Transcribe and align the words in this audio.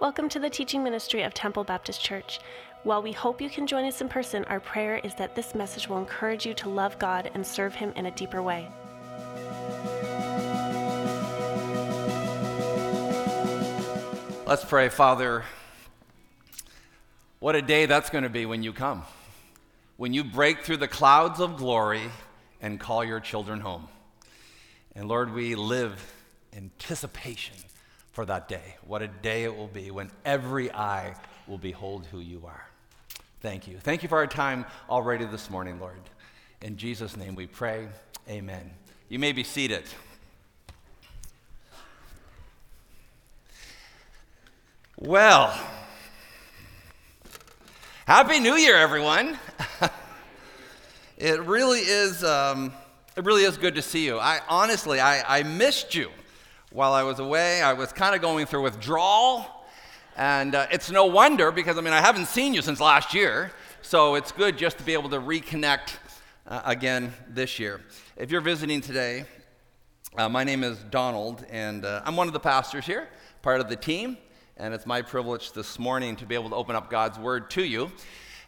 Welcome 0.00 0.30
to 0.30 0.38
the 0.38 0.48
teaching 0.48 0.82
ministry 0.82 1.24
of 1.24 1.34
Temple 1.34 1.62
Baptist 1.62 2.00
Church. 2.02 2.40
While 2.84 3.02
we 3.02 3.12
hope 3.12 3.38
you 3.38 3.50
can 3.50 3.66
join 3.66 3.84
us 3.84 4.00
in 4.00 4.08
person, 4.08 4.46
our 4.46 4.58
prayer 4.58 4.96
is 4.96 5.14
that 5.16 5.36
this 5.36 5.54
message 5.54 5.90
will 5.90 5.98
encourage 5.98 6.46
you 6.46 6.54
to 6.54 6.70
love 6.70 6.98
God 6.98 7.30
and 7.34 7.46
serve 7.46 7.74
Him 7.74 7.92
in 7.96 8.06
a 8.06 8.10
deeper 8.10 8.42
way. 8.42 8.66
Let's 14.46 14.64
pray, 14.64 14.88
Father. 14.88 15.44
What 17.38 17.54
a 17.54 17.60
day 17.60 17.84
that's 17.84 18.08
going 18.08 18.24
to 18.24 18.30
be 18.30 18.46
when 18.46 18.62
you 18.62 18.72
come, 18.72 19.04
when 19.98 20.14
you 20.14 20.24
break 20.24 20.62
through 20.62 20.78
the 20.78 20.88
clouds 20.88 21.40
of 21.40 21.58
glory 21.58 22.10
and 22.62 22.80
call 22.80 23.04
your 23.04 23.20
children 23.20 23.60
home. 23.60 23.86
And 24.96 25.08
Lord, 25.08 25.34
we 25.34 25.56
live 25.56 26.14
anticipation 26.56 27.56
for 28.20 28.26
that 28.26 28.48
day. 28.48 28.76
What 28.86 29.00
a 29.00 29.08
day 29.08 29.44
it 29.44 29.56
will 29.56 29.66
be 29.66 29.90
when 29.90 30.10
every 30.26 30.70
eye 30.70 31.14
will 31.46 31.56
behold 31.56 32.04
who 32.12 32.20
you 32.20 32.44
are. 32.44 32.66
Thank 33.40 33.66
you. 33.66 33.78
Thank 33.78 34.02
you 34.02 34.10
for 34.10 34.18
our 34.18 34.26
time 34.26 34.66
already 34.90 35.24
this 35.24 35.48
morning, 35.48 35.80
Lord. 35.80 36.02
In 36.60 36.76
Jesus' 36.76 37.16
name 37.16 37.34
we 37.34 37.46
pray. 37.46 37.88
Amen. 38.28 38.72
You 39.08 39.18
may 39.18 39.32
be 39.32 39.42
seated. 39.42 39.84
Well, 44.98 45.58
Happy 48.06 48.38
New 48.38 48.56
Year, 48.56 48.76
everyone. 48.76 49.38
it 51.16 51.40
really 51.40 51.80
is. 51.80 52.22
Um, 52.22 52.74
it 53.16 53.24
really 53.24 53.44
is 53.44 53.56
good 53.56 53.76
to 53.76 53.82
see 53.82 54.04
you. 54.04 54.18
I 54.18 54.40
honestly, 54.46 55.00
I, 55.00 55.38
I 55.38 55.42
missed 55.42 55.94
you 55.94 56.10
while 56.70 56.92
I 56.92 57.02
was 57.02 57.18
away. 57.18 57.62
I 57.62 57.72
was 57.72 57.92
kind 57.92 58.14
of 58.14 58.20
going 58.20 58.46
through 58.46 58.62
withdrawal, 58.62 59.46
and 60.16 60.54
uh, 60.54 60.66
it's 60.70 60.90
no 60.90 61.06
wonder 61.06 61.50
because 61.50 61.78
I 61.78 61.80
mean 61.80 61.92
I 61.92 62.00
haven't 62.00 62.26
seen 62.26 62.54
you 62.54 62.62
since 62.62 62.80
last 62.80 63.14
year, 63.14 63.52
so 63.82 64.14
it's 64.14 64.32
good 64.32 64.56
just 64.56 64.78
to 64.78 64.84
be 64.84 64.92
able 64.92 65.10
to 65.10 65.20
reconnect 65.20 65.98
uh, 66.46 66.62
again 66.64 67.12
this 67.28 67.58
year. 67.58 67.80
If 68.16 68.30
you're 68.30 68.40
visiting 68.40 68.80
today, 68.80 69.24
uh, 70.16 70.28
my 70.28 70.44
name 70.44 70.64
is 70.64 70.78
Donald, 70.90 71.44
and 71.50 71.84
uh, 71.84 72.02
I'm 72.04 72.16
one 72.16 72.26
of 72.26 72.32
the 72.32 72.40
pastors 72.40 72.86
here, 72.86 73.08
part 73.42 73.60
of 73.60 73.68
the 73.68 73.76
team 73.76 74.16
and 74.60 74.74
it's 74.74 74.84
my 74.84 75.00
privilege 75.00 75.52
this 75.52 75.78
morning 75.78 76.16
to 76.16 76.26
be 76.26 76.34
able 76.34 76.50
to 76.50 76.54
open 76.54 76.76
up 76.76 76.90
God's 76.90 77.18
Word 77.18 77.48
to 77.52 77.64
you. 77.64 77.90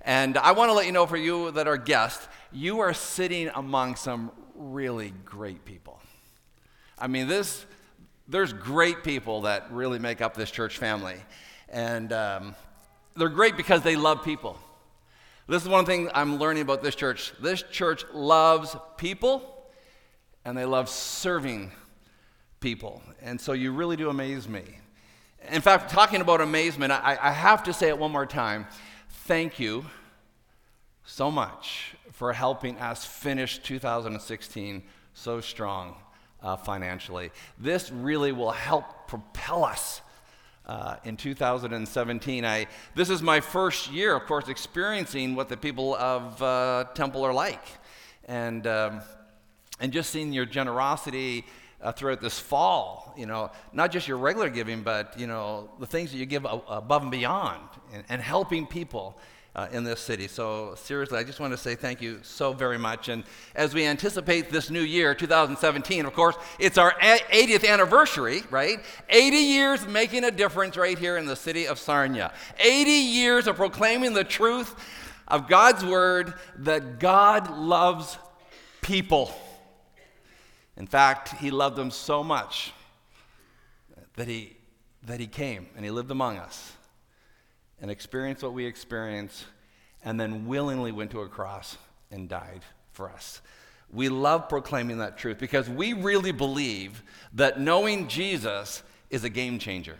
And 0.02 0.36
I 0.36 0.52
want 0.52 0.69
to 0.69 0.75
let 0.75 0.84
you 0.84 0.92
know 0.92 1.06
for 1.06 1.16
you 1.16 1.50
that 1.52 1.66
are 1.66 1.78
guests, 1.78 2.28
you 2.52 2.80
are 2.80 2.92
sitting 2.92 3.50
among 3.54 3.97
some 3.97 4.30
really 4.54 5.14
great 5.25 5.64
people. 5.64 6.00
I 6.98 7.06
mean, 7.06 7.28
this, 7.28 7.64
there's 8.33 8.55
great 8.55 9.05
people 9.05 9.42
that 9.42 9.70
really 9.70 9.98
make 9.98 10.22
up 10.22 10.34
this 10.34 10.50
church 10.50 10.78
family. 10.78 11.16
And 11.69 12.12
um, 12.14 12.55
they're 13.14 13.28
great 13.28 13.58
because 13.58 13.83
they 13.83 13.94
love 13.94 14.25
people. 14.25 14.58
This 15.47 15.62
is 15.62 15.69
one 15.69 15.84
thing 15.84 16.08
I'm 16.14 16.38
learning 16.38 16.62
about 16.62 16.83
this 16.83 16.94
church. 16.94 17.34
This 17.42 17.62
church 17.70 18.05
loves 18.14 18.75
people 18.97 19.69
and 20.47 20.56
they 20.56 20.64
love 20.64 20.88
serving 20.88 21.72
people. 22.58 23.03
And 23.20 23.38
so 23.38 23.53
you 23.53 23.70
really 23.70 23.97
do 23.97 24.08
amaze 24.08 24.48
me. 24.48 24.62
In 25.50 25.60
fact, 25.60 25.91
talking 25.91 26.22
about 26.22 26.41
amazement, 26.41 26.91
I, 26.91 27.19
I, 27.20 27.33
have 27.33 27.64
to 27.64 27.72
say 27.72 27.88
it 27.88 27.98
one 27.98 28.12
more 28.12 28.27
time. 28.27 28.66
Thank 29.10 29.58
you 29.58 29.84
so 31.05 31.30
much 31.30 31.97
for 32.12 32.33
helping 32.33 32.78
us 32.78 33.05
finish 33.05 33.58
2016 33.58 34.84
so 35.14 35.41
strong 35.41 35.97
uh, 36.42 36.56
financially. 36.56 37.30
This 37.58 37.90
really 37.90 38.32
will 38.32 38.50
help 38.50 39.08
propel 39.08 39.64
us 39.64 40.00
uh, 40.66 40.96
in 41.04 41.16
2017. 41.16 42.44
I, 42.44 42.66
this 42.94 43.10
is 43.10 43.22
my 43.22 43.40
first 43.40 43.91
year, 43.91 44.14
of 44.14 44.26
course, 44.26 44.48
experiencing 44.48 45.34
what 45.34 45.48
the 45.48 45.56
people 45.56 45.94
of 45.97 46.41
uh, 46.42 46.84
Temple 46.94 47.25
are 47.25 47.32
like. 47.32 47.64
And, 48.26 48.66
um, 48.66 49.00
and 49.81 49.92
just 49.92 50.10
seeing 50.10 50.32
your 50.32 50.47
generosity 50.47 51.44
uh, 51.81 51.91
throughout 51.91 52.20
this 52.20 52.38
fall, 52.38 53.12
you 53.16 53.26
know, 53.26 53.50
not 53.72 53.91
just 53.91 54.06
your 54.06 54.16
regular 54.16 54.48
giving, 54.48 54.82
but, 54.82 55.19
you 55.19 55.26
know, 55.26 55.69
the 55.81 55.86
things 55.86 56.12
that 56.12 56.19
you 56.19 56.26
give 56.26 56.44
above 56.44 57.02
and 57.02 57.10
beyond 57.10 57.62
and, 57.92 58.04
and 58.08 58.22
helping 58.22 58.66
people 58.66 59.19
uh, 59.54 59.68
in 59.72 59.84
this 59.84 60.00
city. 60.00 60.28
So, 60.28 60.74
seriously, 60.76 61.18
I 61.18 61.24
just 61.24 61.38
want 61.38 61.52
to 61.52 61.58
say 61.58 61.74
thank 61.74 62.00
you 62.00 62.20
so 62.22 62.52
very 62.52 62.78
much. 62.78 63.08
And 63.08 63.24
as 63.54 63.74
we 63.74 63.84
anticipate 63.84 64.50
this 64.50 64.70
new 64.70 64.80
year, 64.80 65.14
2017, 65.14 66.06
of 66.06 66.12
course, 66.14 66.36
it's 66.58 66.78
our 66.78 66.92
80th 66.92 67.68
anniversary, 67.68 68.42
right? 68.50 68.78
80 69.10 69.36
years 69.36 69.86
making 69.86 70.24
a 70.24 70.30
difference 70.30 70.76
right 70.76 70.98
here 70.98 71.18
in 71.18 71.26
the 71.26 71.36
city 71.36 71.66
of 71.66 71.78
Sarnia. 71.78 72.32
80 72.58 72.90
years 72.90 73.46
of 73.46 73.56
proclaiming 73.56 74.14
the 74.14 74.24
truth 74.24 74.74
of 75.28 75.48
God's 75.48 75.84
word 75.84 76.34
that 76.58 76.98
God 76.98 77.50
loves 77.58 78.19
people. 78.80 79.34
In 80.76 80.86
fact, 80.86 81.36
he 81.38 81.50
loved 81.50 81.76
them 81.76 81.90
so 81.90 82.24
much 82.24 82.72
that 84.16 84.28
he, 84.28 84.56
that 85.02 85.20
he 85.20 85.26
came 85.26 85.66
and 85.76 85.84
he 85.84 85.90
lived 85.90 86.10
among 86.10 86.38
us 86.38 86.72
and 87.82 87.91
experienced 87.91 88.43
what 88.43 88.54
we 88.54 88.65
experience 88.65 89.44
and 90.03 90.19
then 90.19 90.47
willingly 90.47 90.93
went 90.93 91.10
to 91.10 91.20
a 91.20 91.28
cross 91.28 91.76
and 92.10 92.28
died 92.28 92.62
for 92.93 93.10
us. 93.10 93.43
We 93.93 94.09
love 94.09 94.48
proclaiming 94.48 94.98
that 94.98 95.19
truth 95.19 95.38
because 95.38 95.69
we 95.69 95.93
really 95.93 96.32
believe 96.32 97.03
that 97.34 97.60
knowing 97.60 98.09
Jesus 98.09 98.82
is 99.10 99.25
a 99.25 99.28
game 99.28 99.59
changer. 99.59 99.97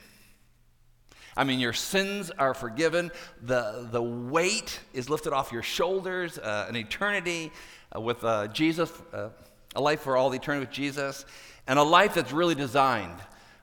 I 1.37 1.45
mean, 1.45 1.61
your 1.61 1.73
sins 1.73 2.31
are 2.31 2.55
forgiven, 2.55 3.11
the, 3.43 3.89
the 3.91 4.03
weight 4.03 4.81
is 4.93 5.11
lifted 5.11 5.33
off 5.33 5.53
your 5.53 5.63
shoulders, 5.63 6.39
uh, 6.39 6.67
an 6.69 6.77
eternity 6.77 7.53
uh, 7.95 8.01
with 8.01 8.23
uh, 8.25 8.49
Jesus 8.49 8.91
uh, 9.13 9.29
a 9.75 9.81
life 9.81 10.01
for 10.01 10.17
all 10.17 10.33
eternity 10.33 10.67
with 10.67 10.75
Jesus, 10.75 11.25
and 11.67 11.79
a 11.79 11.83
life 11.83 12.15
that's 12.15 12.33
really 12.33 12.55
designed 12.55 13.19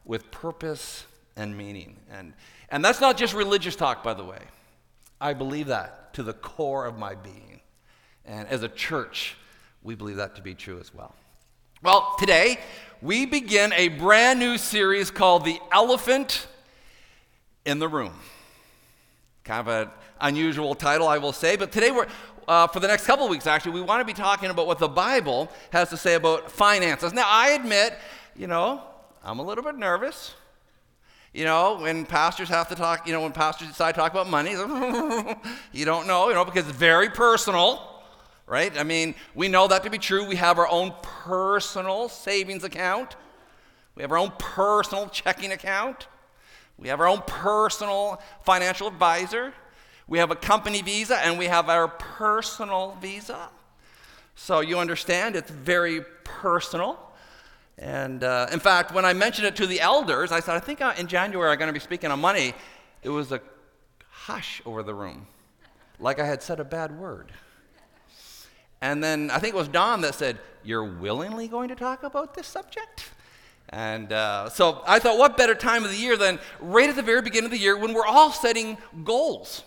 with 0.06 0.31
purpose 0.31 1.06
and 1.36 1.56
meaning. 1.57 1.97
And, 2.12 2.34
and 2.72 2.84
that's 2.84 3.02
not 3.02 3.18
just 3.18 3.34
religious 3.34 3.75
talk, 3.75 4.03
by 4.03 4.13
the 4.13 4.24
way. 4.24 4.40
I 5.22 5.34
believe 5.34 5.68
that 5.68 6.13
to 6.13 6.24
the 6.24 6.34
core 6.34 6.85
of 6.85 6.97
my 6.97 7.16
being. 7.16 7.62
And 8.25 8.47
as 8.47 8.63
a 8.63 8.69
church, 8.69 9.35
we 9.84 9.96
believe 9.96 10.18
that 10.18 10.35
to 10.35 10.41
be 10.41 10.56
true 10.56 10.80
as 10.80 10.94
well. 10.94 11.16
Well, 11.81 12.16
today 12.19 12.59
we 13.02 13.25
begin 13.25 13.74
a 13.74 13.88
brand 13.88 14.40
new 14.40 14.57
series 14.57 15.09
called 15.12 15.46
The 15.46 15.59
Elephant 15.72 16.47
in 17.66 17.80
the 17.80 17.88
Room. 17.88 18.13
Kind 19.44 19.68
of 19.68 19.68
an 19.68 19.90
unusual 20.22 20.75
title, 20.75 21.07
I 21.07 21.18
will 21.18 21.34
say, 21.34 21.56
but 21.56 21.72
today 21.72 21.91
we're, 21.91 22.07
uh, 22.47 22.68
for 22.68 22.80
the 22.80 22.88
next 22.88 23.06
couple 23.06 23.25
of 23.25 23.31
weeks, 23.31 23.47
actually, 23.47 23.74
we 23.74 23.81
want 23.81 24.01
to 24.01 24.06
be 24.06 24.13
talking 24.13 24.50
about 24.50 24.68
what 24.68 24.80
the 24.80 24.88
Bible 24.88 25.50
has 25.72 25.90
to 25.90 25.97
say 25.97 26.16
about 26.16 26.51
finances. 26.51 27.13
Now, 27.13 27.25
I 27.28 27.51
admit, 27.51 27.94
you 28.36 28.47
know, 28.47 28.84
I'm 29.24 29.40
a 29.40 29.44
little 29.44 29.63
bit 29.63 29.78
nervous. 29.78 30.34
You 31.34 31.45
know, 31.45 31.78
when 31.79 32.06
pastors 32.06 32.50
have 32.50 32.69
to 32.69 32.75
talk, 32.75 33.06
you 33.06 33.13
know, 33.13 33.22
when 33.22 33.31
pastors 33.31 33.67
decide 33.67 33.94
to 33.94 34.00
talk 34.00 34.12
about 34.12 34.29
money, 34.29 34.51
you 35.72 35.85
don't 35.85 36.07
know, 36.07 36.29
you 36.29 36.34
know, 36.34 36.44
because 36.44 36.67
it's 36.67 36.78
very 36.78 37.09
personal, 37.09 38.01
right? 38.47 38.75
I 38.78 38.84
mean, 38.84 39.13
we 39.35 39.47
know 39.47 39.68
that 39.68 39.84
to 39.84 39.89
be 39.89 40.00
true. 40.00 40.25
We 40.25 40.38
have 40.38 40.57
our 40.57 40.68
own 40.68 40.94
personal 41.01 42.09
savings 42.09 42.63
account, 42.63 43.16
we 43.95 44.01
have 44.01 44.12
our 44.12 44.18
own 44.18 44.34
personal 44.39 45.07
checking 45.09 45.51
account, 45.51 46.07
we 46.79 46.88
have 46.88 47.00
our 47.00 47.07
own 47.07 47.22
personal 47.28 48.22
financial 48.44 48.88
advisor. 48.88 49.53
We 50.09 50.18
have 50.18 50.31
a 50.31 50.35
company 50.35 50.81
visa 50.81 51.19
and 51.19 51.38
we 51.38 51.45
have 51.45 51.69
our 51.69 51.88
personal 51.88 52.97
visa. 53.00 53.50
So 54.35 54.62
you 54.62 54.79
understand, 54.79 55.35
it's 55.35 55.51
very 55.51 56.03
personal. 56.23 57.09
And 57.79 58.25
uh, 58.25 58.48
in 58.51 58.59
fact, 58.59 58.94
when 58.94 59.06
I 59.06 59.13
mentioned 59.13 59.48
it 59.48 59.56
to 59.56 59.65
the 59.65 59.80
elders, 59.80 60.33
I 60.33 60.42
said, 60.42 60.56
I 60.56 60.59
think 60.59 60.81
uh, 60.81 60.94
in 60.98 61.07
January 61.07 61.50
I'm 61.50 61.57
going 61.57 61.69
to 61.69 61.74
be 61.74 61.80
speaking 61.80 62.12
on 62.12 62.19
money. 62.19 62.54
It 63.04 63.09
was 63.09 63.31
a 63.31 63.42
hush 64.09 64.62
over 64.65 64.83
the 64.83 64.94
room, 64.94 65.27
like 65.98 66.19
I 66.19 66.25
had 66.25 66.44
said 66.44 66.59
a 66.59 66.65
bad 66.65 67.00
word. 67.00 67.31
And 68.81 69.01
then 69.04 69.31
I 69.31 69.39
think 69.39 69.56
it 69.56 69.57
was 69.57 69.69
Don 69.69 70.01
that 70.01 70.15
said, 70.15 70.39
You're 70.63 70.83
willingly 70.83 71.48
going 71.48 71.69
to 71.69 71.75
talk 71.75 72.04
about 72.04 72.33
this 72.33 72.48
subject? 72.48 73.12
And 73.69 74.12
uh, 74.12 74.50
so 74.50 74.81
I 74.86 75.00
thought, 75.00 75.18
what 75.18 75.38
better 75.38 75.56
time 75.56 75.86
of 75.86 75.92
the 75.92 75.98
year 75.98 76.18
than 76.18 76.39
right 76.59 76.89
at 76.89 76.95
the 76.95 77.01
very 77.01 77.21
beginning 77.21 77.45
of 77.45 77.51
the 77.51 77.59
year 77.59 77.77
when 77.77 77.94
we're 77.94 78.06
all 78.06 78.31
setting 78.31 78.77
goals? 79.04 79.63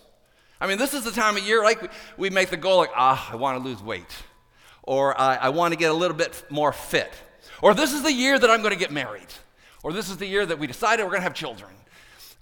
I 0.61 0.67
mean, 0.67 0.79
this 0.79 0.93
is 0.93 1.05
the 1.05 1.13
time 1.13 1.37
of 1.37 1.43
year, 1.45 1.63
like 1.63 1.91
we 2.17 2.31
make 2.31 2.51
the 2.51 2.57
goal, 2.57 2.79
like, 2.79 2.91
ah, 2.95 3.31
I 3.33 3.37
want 3.37 3.63
to 3.63 3.69
lose 3.69 3.83
weight, 3.83 4.15
or 4.83 5.19
I, 5.21 5.37
I 5.37 5.49
want 5.49 5.73
to 5.73 5.79
get 5.79 5.91
a 5.91 5.95
little 5.95 6.17
bit 6.17 6.45
more 6.51 6.73
fit, 6.73 7.13
or 7.63 7.73
this 7.73 7.95
is 7.95 8.03
the 8.03 8.13
year 8.13 8.39
that 8.39 8.51
I'm 8.51 8.61
going 8.61 8.75
to 8.75 8.79
get 8.79 8.91
married, 8.91 9.29
or 9.83 9.95
this 9.95 10.11
is 10.11 10.19
the 10.19 10.27
year 10.27 10.45
that 10.45 10.59
we 10.59 10.67
decided 10.67 11.05
we're 11.05 11.11
going 11.11 11.21
to 11.21 11.25
have 11.25 11.35
children, 11.35 11.71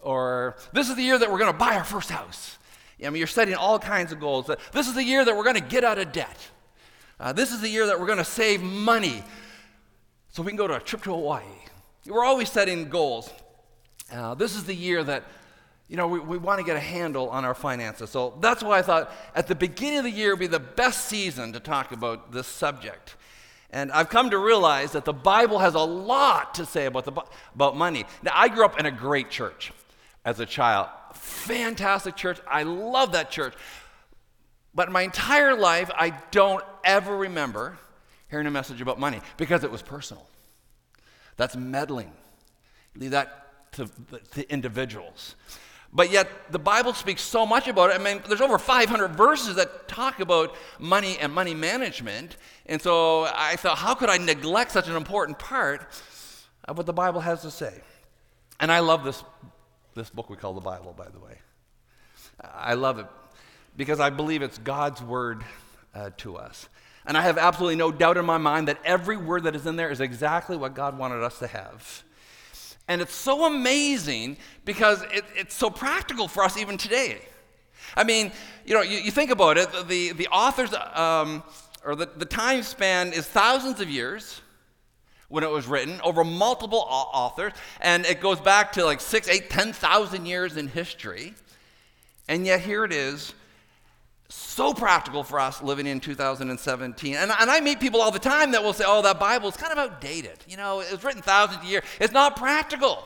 or 0.01 0.57
this 0.73 0.89
is 0.89 0.97
the 0.97 1.03
year 1.03 1.19
that 1.19 1.31
we're 1.31 1.39
going 1.39 1.53
to 1.53 1.59
buy 1.59 1.77
our 1.77 1.85
first 1.85 2.11
house. 2.11 2.59
I 3.01 3.09
mean, 3.11 3.17
you're 3.17 3.27
setting 3.27 3.55
all 3.55 3.79
kinds 3.79 4.13
of 4.13 4.19
goals. 4.19 4.51
This 4.73 4.89
is 4.89 4.95
the 4.95 5.05
year 5.05 5.25
that 5.25 5.37
we're 5.37 5.45
going 5.45 5.55
to 5.55 5.63
get 5.63 5.85
out 5.85 5.99
of 5.99 6.11
debt. 6.13 6.37
Uh, 7.19 7.33
this 7.33 7.53
is 7.53 7.61
the 7.61 7.69
year 7.69 7.87
that 7.87 8.01
we're 8.01 8.07
going 8.07 8.19
to 8.19 8.25
save 8.25 8.63
money 8.63 9.23
so 10.33 10.43
we 10.43 10.51
can 10.51 10.57
go 10.57 10.67
to 10.67 10.77
a 10.77 10.81
trip 10.81 11.03
to 11.05 11.11
Hawaii. 11.13 11.45
We're 12.07 12.25
always 12.25 12.51
setting 12.51 12.89
goals. 12.89 13.31
Uh, 14.13 14.35
this 14.35 14.57
is 14.57 14.65
the 14.65 14.75
year 14.75 15.05
that 15.05 15.23
You 15.89 15.97
know, 15.97 16.07
we, 16.07 16.21
we 16.21 16.39
want 16.39 16.61
to 16.61 16.65
get 16.65 16.77
a 16.77 16.81
handle 16.81 17.29
on 17.31 17.45
our 17.45 17.55
finances. 17.55 18.11
So 18.11 18.35
that's 18.41 18.63
why 18.63 18.79
I 18.79 18.83
thought 18.83 19.11
at 19.35 19.49
the 19.49 19.57
beginning 19.57 19.99
of 19.99 20.05
the 20.05 20.11
year 20.11 20.31
would 20.31 20.39
be 20.39 20.47
the 20.47 20.61
best 20.61 21.07
season 21.07 21.53
to 21.53 21.59
talk 21.59 21.91
about 21.91 22.31
this 22.31 22.47
subject. 22.47 23.17
And 23.73 23.93
I've 23.93 24.09
come 24.09 24.31
to 24.31 24.39
realize 24.39 24.93
that 24.93 25.05
the 25.05 25.13
Bible 25.13 25.61
has 25.61 25.75
a 25.75 25.81
lot 25.81 26.55
to 26.57 26.67
say 26.67 26.87
about, 26.87 27.05
the, 27.05 27.13
about 27.55 27.77
money. 27.77 28.05
Now, 28.23 28.33
I 28.35 28.49
grew 28.49 28.65
up 28.65 28.81
in 28.81 28.87
a 28.87 28.91
great 28.91 29.31
church 29.31 29.73
as 30.25 30.41
a 30.41 30.47
child. 30.47 30.89
Fantastic 31.15 32.17
church. 32.17 32.39
I 32.49 32.65
love 32.65 33.13
that 33.13 33.31
church. 33.31 33.55
But 34.75 34.91
my 34.91 35.03
entire 35.03 35.55
life, 35.57 35.91
I 35.95 36.11
don't 36.31 36.65
ever 36.85 37.17
remember 37.17 37.79
hearing 38.29 38.47
a 38.47 38.51
message 38.51 38.81
about 38.81 38.99
money 38.99 39.21
because 39.37 39.65
it 39.65 39.71
was 39.71 39.83
personal. 39.83 40.27
That's 41.37 41.57
meddling. 41.57 42.13
Leave 42.97 43.13
that 43.13 43.73
to, 43.73 43.89
to 44.33 44.53
individuals. 44.53 45.37
But 45.93 46.13
yet, 46.13 46.53
the 46.53 46.59
Bible 46.59 46.95
speaks 46.95 47.21
so 47.21 47.45
much 47.45 47.67
about 47.67 47.91
it. 47.91 48.01
I 48.01 48.03
mean, 48.03 48.23
there's 48.29 48.41
over 48.41 48.59
500 48.59 49.09
verses 49.09 49.57
that 49.57 49.89
talk 49.89 50.21
about 50.21 50.55
money 50.79 51.19
and 51.19 51.33
money 51.33 51.53
management. 51.53 52.37
And 52.67 52.81
so 52.81 53.25
I 53.35 53.57
thought, 53.57 53.79
how 53.79 53.95
could 53.95 54.09
I 54.09 54.17
neglect 54.17 54.71
such 54.71 54.89
an 54.89 54.95
important 54.95 55.39
part 55.41 55.89
of 56.65 56.77
what 56.77 56.87
the 56.87 56.93
Bible 56.93 57.21
has 57.21 57.43
to 57.43 57.51
say? 57.51 57.81
And 58.61 58.71
I 58.71 58.79
love 58.79 59.03
this, 59.03 59.25
this 59.95 60.11
book 60.11 60.31
we 60.31 60.37
call 60.37 60.55
the 60.55 60.61
Bible, 60.61 60.95
by 60.97 61.09
the 61.09 61.19
way. 61.19 61.39
I 62.55 62.75
love 62.75 62.99
it 62.99 63.07
because 63.77 63.99
I 63.99 64.11
believe 64.11 64.43
it's 64.43 64.59
God's 64.59 65.03
word 65.03 65.43
uh, 65.95 66.11
to 66.19 66.37
us. 66.37 66.69
And 67.07 67.17
I 67.17 67.23
have 67.23 67.39
absolutely 67.39 67.77
no 67.77 67.91
doubt 67.91 68.17
in 68.17 68.25
my 68.25 68.39
mind 68.39 68.69
that 68.69 68.79
every 68.85 69.17
word 69.17 69.45
that 69.45 69.57
is 69.57 69.67
in 69.67 69.77
there 69.77 69.91
is 69.91 70.01
exactly 70.01 70.57
what 70.57 70.75
God 70.75 70.99
wanted 70.99 71.23
us 71.23 71.39
to 71.41 71.47
have. 71.47 72.05
And 72.91 73.01
it's 73.01 73.15
so 73.15 73.45
amazing 73.45 74.37
because 74.65 75.03
it, 75.13 75.25
it's 75.37 75.55
so 75.55 75.71
practical 75.71 76.27
for 76.27 76.43
us 76.43 76.57
even 76.57 76.77
today. 76.77 77.21
I 77.97 78.03
mean, 78.03 78.33
you 78.67 78.75
know, 78.75 78.83
you, 78.83 78.99
you 78.99 79.13
think 79.13 79.31
about 79.31 79.59
it, 79.59 79.71
the, 79.87 80.11
the 80.11 80.27
author's, 80.27 80.75
um, 80.95 81.45
or 81.85 81.95
the, 81.95 82.07
the 82.17 82.25
time 82.25 82.65
span 82.65 83.13
is 83.13 83.29
thousands 83.29 83.81
of 83.81 83.89
years 83.89 84.41
when 85.29 85.45
it 85.45 85.51
was 85.51 85.69
written 85.69 86.01
over 86.03 86.25
multiple 86.25 86.85
authors, 86.91 87.53
and 87.81 88.05
it 88.07 88.21
goes 88.21 88.41
back 88.41 88.73
to 88.73 88.85
like 88.85 89.01
six, 89.01 89.29
eight, 89.29 89.51
ten 89.51 89.73
thousand 89.73 90.27
years 90.27 90.57
in 90.57 90.67
history. 90.67 91.35
And 92.27 92.45
yet 92.45 92.61
here 92.61 92.85
it 92.85 92.93
is 92.93 93.35
so 94.33 94.73
practical 94.73 95.25
for 95.25 95.41
us 95.41 95.61
living 95.63 95.87
in 95.87 95.99
2017. 96.01 97.17
And, 97.17 97.33
and 97.39 97.51
I 97.51 97.61
meet 97.61 97.81
people 97.81 98.01
all 98.01 98.13
the 98.13 98.19
time 98.19 98.53
that 98.53 98.63
will 98.63 98.73
say, 98.73 98.85
oh, 98.87 99.03
that 99.03 99.19
Bible 99.19 99.49
is 99.49 99.57
kind 99.57 99.73
of 99.73 99.79
outdated. 99.79 100.39
You 100.47 100.57
know, 100.57 100.81
it 100.81 100.91
was 100.93 101.03
written 101.03 101.21
thousands 101.21 101.65
of 101.65 101.65
years. 101.65 101.85
It's 102.01 102.13
not 102.13 102.37
practical 102.37 103.05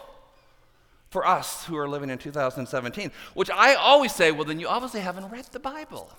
for 1.11 1.26
us 1.26 1.65
who 1.65 1.76
are 1.76 1.88
living 1.88 2.11
in 2.11 2.19
2017. 2.19 3.11
Which 3.32 3.50
I 3.50 3.75
always 3.75 4.15
say, 4.15 4.32
well, 4.32 4.44
then 4.44 4.61
you 4.61 4.69
obviously 4.69 5.00
haven't 5.00 5.31
read 5.31 5.47
the 5.47 5.61
Bible. 5.61 6.11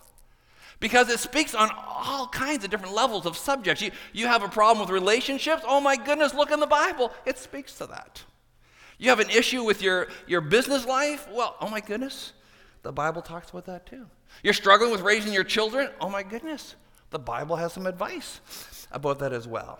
Because 0.79 1.09
it 1.09 1.19
speaks 1.19 1.53
on 1.53 1.69
all 1.87 2.27
kinds 2.27 2.65
of 2.65 2.71
different 2.71 2.95
levels 2.95 3.25
of 3.25 3.37
subjects. 3.37 3.81
You, 3.81 3.91
you 4.11 4.27
have 4.27 4.43
a 4.43 4.49
problem 4.49 4.85
with 4.85 4.89
relationships? 4.89 5.63
Oh 5.67 5.79
my 5.79 5.95
goodness, 5.95 6.33
look 6.33 6.51
in 6.51 6.59
the 6.59 6.67
Bible. 6.67 7.11
It 7.25 7.37
speaks 7.37 7.77
to 7.77 7.85
that. 7.87 8.23
You 8.97 9.09
have 9.09 9.19
an 9.19 9.29
issue 9.29 9.63
with 9.63 9.81
your, 9.81 10.07
your 10.27 10.41
business 10.41 10.85
life? 10.85 11.27
Well, 11.31 11.55
oh 11.61 11.69
my 11.69 11.79
goodness, 11.79 12.33
the 12.81 12.91
Bible 12.91 13.21
talks 13.21 13.51
about 13.51 13.65
that 13.65 13.85
too. 13.85 14.07
You're 14.43 14.53
struggling 14.53 14.91
with 14.91 15.01
raising 15.01 15.33
your 15.33 15.43
children? 15.43 15.89
Oh 15.99 16.09
my 16.09 16.23
goodness, 16.23 16.75
the 17.09 17.19
Bible 17.19 17.55
has 17.55 17.73
some 17.73 17.85
advice 17.85 18.41
about 18.91 19.19
that 19.19 19.33
as 19.33 19.47
well. 19.47 19.79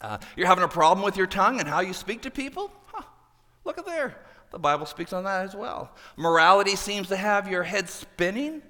Uh, 0.00 0.18
you're 0.36 0.48
having 0.48 0.64
a 0.64 0.68
problem 0.68 1.04
with 1.04 1.16
your 1.16 1.26
tongue 1.26 1.60
and 1.60 1.68
how 1.68 1.80
you 1.80 1.92
speak 1.92 2.22
to 2.22 2.30
people? 2.30 2.72
Huh, 2.86 3.04
look 3.64 3.78
at 3.78 3.86
there. 3.86 4.16
The 4.50 4.58
Bible 4.58 4.84
speaks 4.84 5.12
on 5.12 5.24
that 5.24 5.44
as 5.44 5.54
well. 5.54 5.92
Morality 6.16 6.76
seems 6.76 7.08
to 7.08 7.16
have 7.16 7.48
your 7.48 7.62
head 7.62 7.88
spinning? 7.88 8.62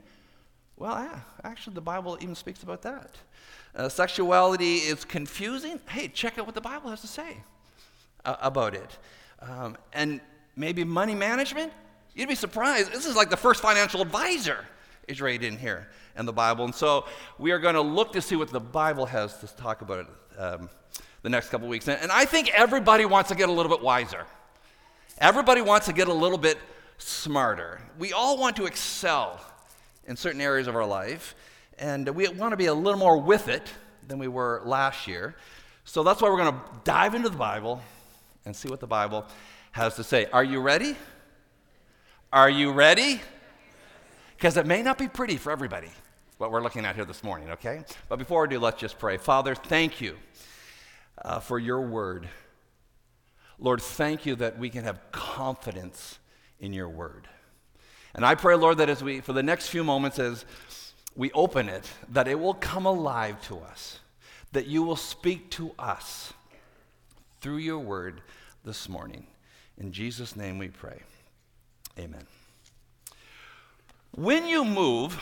Well, 0.76 1.02
yeah, 1.02 1.20
actually, 1.42 1.74
the 1.74 1.80
Bible 1.80 2.18
even 2.20 2.34
speaks 2.34 2.62
about 2.62 2.82
that. 2.82 3.16
Uh, 3.74 3.88
sexuality 3.88 4.76
is 4.76 5.04
confusing? 5.04 5.80
Hey, 5.88 6.08
check 6.08 6.38
out 6.38 6.46
what 6.46 6.54
the 6.54 6.60
Bible 6.60 6.90
has 6.90 7.00
to 7.00 7.06
say 7.06 7.38
uh, 8.24 8.36
about 8.40 8.74
it. 8.74 8.98
Um, 9.40 9.76
and 9.92 10.20
maybe 10.54 10.84
money 10.84 11.14
management? 11.14 11.72
You'd 12.14 12.28
be 12.28 12.34
surprised. 12.34 12.92
This 12.92 13.06
is 13.06 13.16
like 13.16 13.30
the 13.30 13.36
first 13.36 13.62
financial 13.62 14.02
advisor 14.02 14.64
is 15.08 15.20
right 15.20 15.42
in 15.42 15.58
here 15.58 15.88
in 16.16 16.26
the 16.26 16.32
Bible. 16.32 16.64
And 16.64 16.74
so 16.74 17.06
we 17.38 17.50
are 17.50 17.58
going 17.58 17.74
to 17.74 17.80
look 17.80 18.12
to 18.12 18.22
see 18.22 18.36
what 18.36 18.50
the 18.50 18.60
Bible 18.60 19.06
has 19.06 19.38
to 19.38 19.46
talk 19.46 19.82
about 19.82 20.00
it 20.00 20.38
um, 20.38 20.68
the 21.22 21.28
next 21.28 21.48
couple 21.48 21.68
weeks. 21.68 21.88
And, 21.88 22.00
and 22.00 22.12
I 22.12 22.24
think 22.24 22.50
everybody 22.54 23.04
wants 23.04 23.28
to 23.30 23.34
get 23.34 23.48
a 23.48 23.52
little 23.52 23.70
bit 23.70 23.82
wiser. 23.82 24.26
Everybody 25.18 25.60
wants 25.60 25.86
to 25.86 25.92
get 25.92 26.08
a 26.08 26.12
little 26.12 26.38
bit 26.38 26.58
smarter. 26.98 27.80
We 27.98 28.12
all 28.12 28.38
want 28.38 28.56
to 28.56 28.66
excel 28.66 29.40
in 30.06 30.16
certain 30.16 30.40
areas 30.40 30.66
of 30.66 30.76
our 30.76 30.86
life. 30.86 31.34
And 31.78 32.08
we 32.10 32.28
want 32.28 32.52
to 32.52 32.56
be 32.56 32.66
a 32.66 32.74
little 32.74 32.98
more 32.98 33.18
with 33.18 33.48
it 33.48 33.62
than 34.06 34.18
we 34.18 34.28
were 34.28 34.62
last 34.64 35.06
year. 35.06 35.36
So 35.84 36.02
that's 36.02 36.20
why 36.20 36.28
we're 36.28 36.38
going 36.38 36.54
to 36.54 36.60
dive 36.84 37.14
into 37.14 37.28
the 37.28 37.36
Bible 37.36 37.80
and 38.44 38.54
see 38.54 38.68
what 38.68 38.80
the 38.80 38.86
Bible 38.86 39.26
has 39.72 39.96
to 39.96 40.04
say. 40.04 40.26
Are 40.32 40.44
you 40.44 40.60
ready? 40.60 40.96
Are 42.32 42.50
you 42.50 42.72
ready? 42.72 43.20
Because 44.42 44.56
it 44.56 44.66
may 44.66 44.82
not 44.82 44.98
be 44.98 45.06
pretty 45.06 45.36
for 45.36 45.52
everybody, 45.52 45.86
what 46.38 46.50
we're 46.50 46.64
looking 46.64 46.84
at 46.84 46.96
here 46.96 47.04
this 47.04 47.22
morning, 47.22 47.52
okay? 47.52 47.84
But 48.08 48.18
before 48.18 48.42
we 48.42 48.48
do, 48.48 48.58
let's 48.58 48.80
just 48.80 48.98
pray. 48.98 49.16
Father, 49.16 49.54
thank 49.54 50.00
you 50.00 50.16
uh, 51.24 51.38
for 51.38 51.60
your 51.60 51.82
word. 51.82 52.28
Lord, 53.60 53.80
thank 53.80 54.26
you 54.26 54.34
that 54.34 54.58
we 54.58 54.68
can 54.68 54.82
have 54.82 54.98
confidence 55.12 56.18
in 56.58 56.72
your 56.72 56.88
word. 56.88 57.28
And 58.16 58.26
I 58.26 58.34
pray, 58.34 58.56
Lord, 58.56 58.78
that 58.78 58.88
as 58.88 59.00
we, 59.00 59.20
for 59.20 59.32
the 59.32 59.44
next 59.44 59.68
few 59.68 59.84
moments, 59.84 60.18
as 60.18 60.44
we 61.14 61.30
open 61.34 61.68
it, 61.68 61.88
that 62.08 62.26
it 62.26 62.40
will 62.40 62.54
come 62.54 62.84
alive 62.84 63.40
to 63.42 63.60
us, 63.60 64.00
that 64.50 64.66
you 64.66 64.82
will 64.82 64.96
speak 64.96 65.52
to 65.52 65.70
us 65.78 66.32
through 67.40 67.58
your 67.58 67.78
word 67.78 68.22
this 68.64 68.88
morning. 68.88 69.28
In 69.78 69.92
Jesus' 69.92 70.34
name 70.34 70.58
we 70.58 70.66
pray. 70.66 71.00
Amen. 71.96 72.26
When 74.14 74.46
you 74.46 74.62
move 74.62 75.18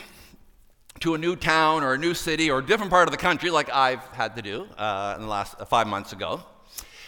to 0.99 1.13
a 1.13 1.17
new 1.17 1.37
town 1.37 1.81
or 1.81 1.93
a 1.93 1.97
new 1.97 2.13
city 2.13 2.51
or 2.51 2.59
a 2.59 2.65
different 2.65 2.91
part 2.91 3.07
of 3.07 3.13
the 3.13 3.17
country, 3.17 3.49
like 3.49 3.73
I've 3.73 4.03
had 4.07 4.35
to 4.35 4.41
do 4.41 4.67
uh, 4.77 5.13
in 5.15 5.21
the 5.21 5.29
last 5.29 5.55
uh, 5.57 5.63
five 5.63 5.87
months 5.87 6.11
ago, 6.11 6.43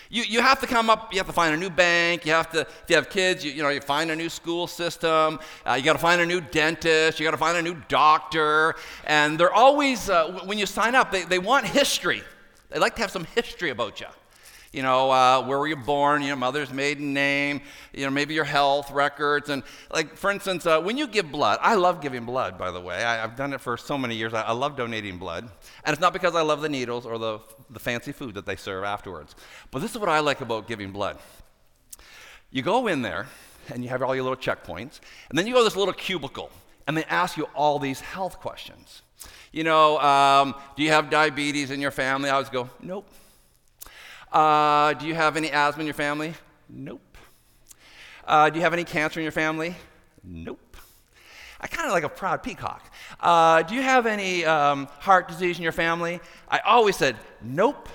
you, 0.10 0.24
you 0.24 0.42
have 0.42 0.62
to 0.62 0.66
come 0.66 0.90
up, 0.90 1.12
you 1.12 1.20
have 1.20 1.28
to 1.28 1.34
find 1.34 1.54
a 1.54 1.58
new 1.58 1.70
bank, 1.70 2.26
you 2.26 2.32
have 2.32 2.50
to, 2.52 2.62
if 2.62 2.84
you 2.88 2.96
have 2.96 3.10
kids, 3.10 3.44
you, 3.44 3.52
you 3.52 3.62
know, 3.62 3.68
you 3.68 3.82
find 3.82 4.12
a 4.12 4.16
new 4.16 4.30
school 4.30 4.66
system, 4.66 5.42
uh, 5.66 5.74
you 5.74 5.84
got 5.84 5.92
to 5.92 6.00
find 6.00 6.22
a 6.22 6.26
new 6.26 6.40
dentist, 6.40 7.20
you 7.20 7.26
got 7.26 7.32
to 7.32 7.38
find 7.38 7.58
a 7.58 7.62
new 7.62 7.76
doctor, 7.90 8.76
and 9.04 9.38
they're 9.38 9.54
always, 9.54 10.10
uh, 10.10 10.40
when 10.46 10.58
you 10.58 10.66
sign 10.66 10.96
up, 10.96 11.12
they, 11.12 11.24
they 11.24 11.40
want 11.40 11.66
history. 11.66 12.24
They 12.70 12.80
like 12.80 12.96
to 12.96 13.02
have 13.02 13.12
some 13.12 13.26
history 13.36 13.72
about 13.72 14.00
you 14.00 14.08
you 14.74 14.82
know, 14.82 15.12
uh, 15.12 15.46
where 15.46 15.60
were 15.60 15.68
you 15.68 15.76
born, 15.76 16.24
you 16.24 16.30
know, 16.30 16.36
mother's 16.36 16.74
maiden 16.74 17.14
name, 17.14 17.62
you 17.94 18.04
know, 18.06 18.10
maybe 18.10 18.34
your 18.34 18.44
health 18.44 18.92
records. 18.92 19.50
And 19.50 19.62
like, 19.94 20.18
for 20.18 20.32
instance, 20.32 20.66
uh, 20.66 20.82
when 20.82 20.98
you 20.98 21.08
give 21.08 21.32
blood, 21.32 21.60
I 21.62 21.76
love 21.76 22.02
giving 22.02 22.26
blood, 22.26 22.58
by 22.58 22.72
the 22.72 22.82
way. 22.82 22.96
I, 22.96 23.18
have 23.18 23.36
done 23.36 23.54
it 23.54 23.62
for 23.62 23.78
so 23.78 24.00
many 24.00 24.16
years. 24.16 24.34
I, 24.34 24.42
I, 24.42 24.52
love 24.52 24.76
donating 24.76 25.20
blood. 25.20 25.48
And 25.86 25.94
it's 25.94 26.02
not 26.02 26.12
because 26.12 26.34
I 26.34 26.42
love 26.42 26.62
the 26.62 26.70
needles 26.70 27.06
or 27.06 27.20
the, 27.20 27.40
the 27.70 27.80
fancy 27.80 28.12
food 28.12 28.34
that 28.34 28.48
they 28.48 28.56
serve 28.56 28.84
afterwards. 28.84 29.36
But 29.70 29.84
this 29.84 29.92
is 29.92 30.00
what 30.00 30.10
I 30.10 30.20
like 30.20 30.42
about 30.42 30.68
giving 30.68 30.92
blood. 30.92 31.20
You 32.50 32.64
go 32.64 32.88
in 32.88 33.04
there 33.04 33.28
and 33.72 33.84
you 33.84 33.90
have 33.90 34.02
all 34.02 34.16
your 34.16 34.24
little 34.24 34.38
checkpoints, 34.38 35.00
and 35.30 35.38
then 35.38 35.46
you 35.48 35.54
go 35.54 35.60
to 35.60 35.64
this 35.64 35.76
little 35.76 35.94
cubicle, 35.94 36.50
and 36.88 36.98
they 36.98 37.06
ask 37.06 37.38
you 37.38 37.46
all 37.56 37.80
these 37.80 38.02
health 38.02 38.40
questions. 38.40 39.04
You 39.52 39.64
know, 39.64 40.00
um, 40.00 40.56
do 40.76 40.84
you 40.84 40.90
have 40.90 41.10
diabetes 41.10 41.70
in 41.70 41.80
your 41.80 41.92
family? 41.92 42.30
I 42.30 42.34
always 42.34 42.50
go, 42.50 42.70
nope. 42.82 43.08
Uh, 44.34 44.94
do 44.94 45.06
you 45.06 45.14
have 45.14 45.38
any 45.38 45.52
asthma 45.52 45.82
in 45.82 45.88
your 45.88 45.94
family? 45.94 46.34
Nope. 46.68 47.18
Uh, 48.26 48.50
do 48.50 48.58
you 48.58 48.64
have 48.64 48.74
any 48.74 48.84
cancer 48.84 49.20
in 49.20 49.24
your 49.24 49.32
family? 49.32 49.76
Nope. 50.24 50.76
I 51.62 51.68
kind 51.68 51.88
of 51.88 51.94
like 51.94 52.04
a 52.04 52.10
proud 52.10 52.42
peacock. 52.42 52.92
Uh, 53.20 53.62
do 53.62 53.76
you 53.76 53.82
have 53.84 54.08
any 54.08 54.44
um, 54.44 54.88
heart 55.00 55.28
disease 55.28 55.58
in 55.58 55.64
your 55.64 55.72
family? 55.72 56.20
I 56.50 56.60
always 56.60 56.98
said, 56.98 57.16
nope. 57.42 57.88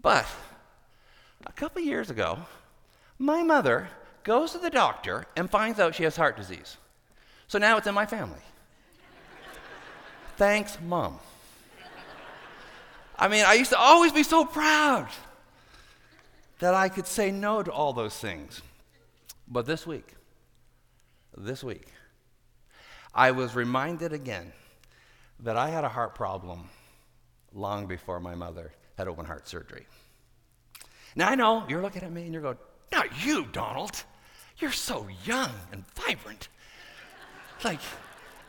But 0.00 0.26
a 1.44 1.52
couple 1.52 1.82
years 1.82 2.08
ago, 2.08 2.38
my 3.18 3.42
mother 3.42 3.88
goes 4.22 4.52
to 4.52 4.58
the 4.58 4.70
doctor 4.70 5.26
and 5.36 5.50
finds 5.50 5.80
out 5.80 5.94
she 5.94 6.04
has 6.04 6.16
heart 6.16 6.36
disease. 6.36 6.76
So 7.48 7.58
now 7.58 7.76
it's 7.76 7.86
in 7.86 7.94
my 7.94 8.06
family. 8.06 8.40
Thanks, 10.36 10.78
mom. 10.80 11.18
I 13.22 13.28
mean, 13.28 13.44
I 13.44 13.52
used 13.52 13.70
to 13.70 13.78
always 13.78 14.10
be 14.10 14.24
so 14.24 14.44
proud 14.44 15.06
that 16.58 16.74
I 16.74 16.88
could 16.88 17.06
say 17.06 17.30
no 17.30 17.62
to 17.62 17.70
all 17.70 17.92
those 17.92 18.18
things. 18.18 18.60
But 19.46 19.64
this 19.64 19.86
week, 19.86 20.08
this 21.36 21.62
week, 21.62 21.86
I 23.14 23.30
was 23.30 23.54
reminded 23.54 24.12
again 24.12 24.52
that 25.38 25.56
I 25.56 25.68
had 25.68 25.84
a 25.84 25.88
heart 25.88 26.16
problem 26.16 26.68
long 27.54 27.86
before 27.86 28.18
my 28.18 28.34
mother 28.34 28.72
had 28.98 29.06
open 29.06 29.24
heart 29.24 29.46
surgery. 29.46 29.86
Now, 31.14 31.28
I 31.28 31.36
know 31.36 31.62
you're 31.68 31.80
looking 31.80 32.02
at 32.02 32.10
me 32.10 32.24
and 32.24 32.32
you're 32.32 32.42
going, 32.42 32.58
Not 32.90 33.24
you, 33.24 33.46
Donald. 33.52 34.02
You're 34.58 34.72
so 34.72 35.06
young 35.24 35.52
and 35.70 35.84
vibrant. 35.94 36.48
Like, 37.62 37.78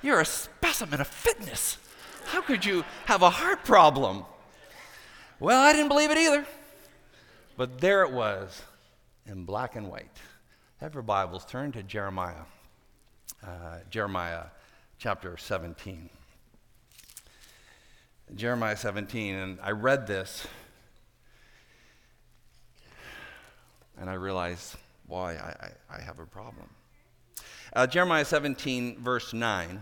you're 0.02 0.22
a 0.22 0.26
specimen 0.26 1.00
of 1.00 1.06
fitness. 1.08 1.78
How 2.26 2.42
could 2.42 2.66
you 2.66 2.84
have 3.06 3.22
a 3.22 3.30
heart 3.30 3.64
problem? 3.66 4.26
Well, 5.44 5.62
I 5.62 5.74
didn't 5.74 5.90
believe 5.90 6.10
it 6.10 6.18
either. 6.18 6.46
But 7.58 7.82
there 7.82 8.04
it 8.04 8.14
was 8.14 8.62
in 9.26 9.44
black 9.44 9.76
and 9.76 9.92
white. 9.92 10.16
Have 10.78 10.94
your 10.94 11.04
Bibles, 11.04 11.44
turn 11.44 11.74
to 11.74 11.84
Jeremiah, 11.84 12.46
uh, 13.46 13.80
Jeremiah 13.90 14.46
chapter 15.00 15.36
17. 15.36 16.10
Jeremiah 18.34 18.78
17, 18.78 19.36
and 19.36 19.60
I 19.62 19.72
read 19.72 20.08
this 20.08 20.48
and 24.00 24.10
I 24.10 24.14
realized 24.14 24.78
why 25.08 25.34
I, 25.34 25.74
I, 25.92 25.98
I 25.98 26.02
have 26.04 26.20
a 26.20 26.26
problem. 26.26 26.70
Uh, 27.74 27.86
Jeremiah 27.86 28.24
17, 28.24 28.98
verse 29.02 29.34
9, 29.34 29.82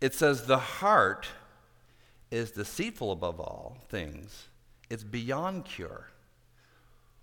it 0.00 0.14
says, 0.14 0.46
The 0.46 0.56
heart 0.56 1.28
is 2.30 2.52
deceitful 2.52 3.12
above 3.12 3.40
all 3.40 3.78
things, 3.88 4.48
it's 4.88 5.04
beyond 5.04 5.64
cure. 5.64 6.08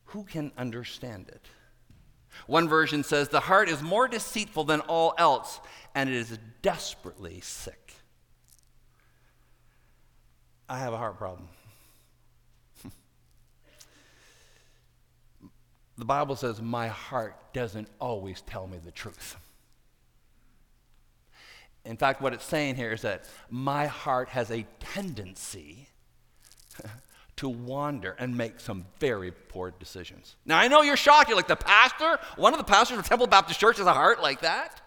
Who 0.06 0.24
can 0.24 0.52
understand 0.58 1.30
it? 1.30 1.46
One 2.46 2.68
version 2.70 3.04
says, 3.04 3.30
The 3.30 3.40
heart 3.40 3.70
is 3.70 3.82
more 3.82 4.08
deceitful 4.08 4.66
than 4.66 4.82
all 4.82 5.14
else, 5.18 5.60
and 5.96 6.10
it 6.10 6.16
is 6.16 6.38
desperately 6.62 7.40
sick. 7.42 7.94
I 10.70 10.80
have 10.80 10.94
a 10.94 10.98
heart 10.98 11.18
problem. 11.18 11.48
the 15.98 16.06
Bible 16.06 16.36
says, 16.36 16.62
My 16.62 16.90
heart 16.90 17.54
doesn't 17.54 17.88
always 18.00 18.42
tell 18.42 18.68
me 18.68 18.78
the 18.84 18.92
truth. 18.92 19.38
In 21.88 21.96
fact, 21.96 22.22
what 22.22 22.34
it's 22.34 22.44
saying 22.44 22.76
here 22.76 22.92
is 22.92 23.02
that 23.04 23.24
my 23.50 23.88
heart 23.88 24.28
has 24.30 24.52
a 24.52 24.66
tendency 24.80 25.88
to 27.38 27.48
wander 27.48 28.16
and 28.20 28.36
make 28.36 28.60
some 28.60 28.86
very 29.00 29.32
poor 29.32 29.72
decisions. 29.80 30.36
Now, 30.46 30.60
I 30.60 30.68
know 30.68 30.82
you're 30.82 30.98
shocked. 30.98 31.30
You're 31.30 31.38
like, 31.38 31.48
the 31.48 31.56
pastor? 31.56 32.20
One 32.36 32.54
of 32.54 32.60
the 32.60 32.66
pastors 32.66 32.98
of 32.98 33.08
Temple 33.08 33.28
Baptist 33.28 33.60
Church 33.60 33.78
has 33.78 33.88
a 33.88 33.94
heart 33.94 34.22
like 34.22 34.42
that? 34.42 34.82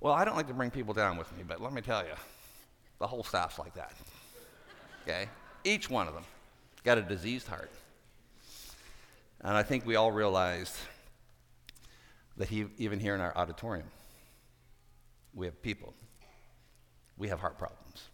Well, 0.00 0.12
I 0.12 0.26
don't 0.26 0.36
like 0.36 0.48
to 0.48 0.54
bring 0.54 0.70
people 0.70 0.92
down 0.92 1.16
with 1.16 1.34
me, 1.36 1.42
but 1.46 1.62
let 1.62 1.72
me 1.72 1.80
tell 1.80 2.04
you, 2.04 2.12
the 2.98 3.06
whole 3.06 3.24
staff's 3.24 3.58
like 3.58 3.74
that. 3.74 3.94
Okay? 5.02 5.28
Each 5.64 5.88
one 5.88 6.06
of 6.06 6.12
them 6.12 6.24
got 6.84 6.98
a 6.98 7.02
diseased 7.02 7.48
heart. 7.48 7.70
And 9.40 9.56
I 9.56 9.62
think 9.62 9.86
we 9.86 9.96
all 9.96 10.12
realized 10.12 10.76
that 12.36 12.48
he, 12.48 12.66
even 12.76 13.00
here 13.00 13.14
in 13.14 13.22
our 13.22 13.34
auditorium, 13.36 13.86
we 15.34 15.46
have 15.46 15.60
people. 15.62 15.94
We 17.16 17.28
have 17.28 17.40
heart 17.40 17.58
problems. 17.58 18.08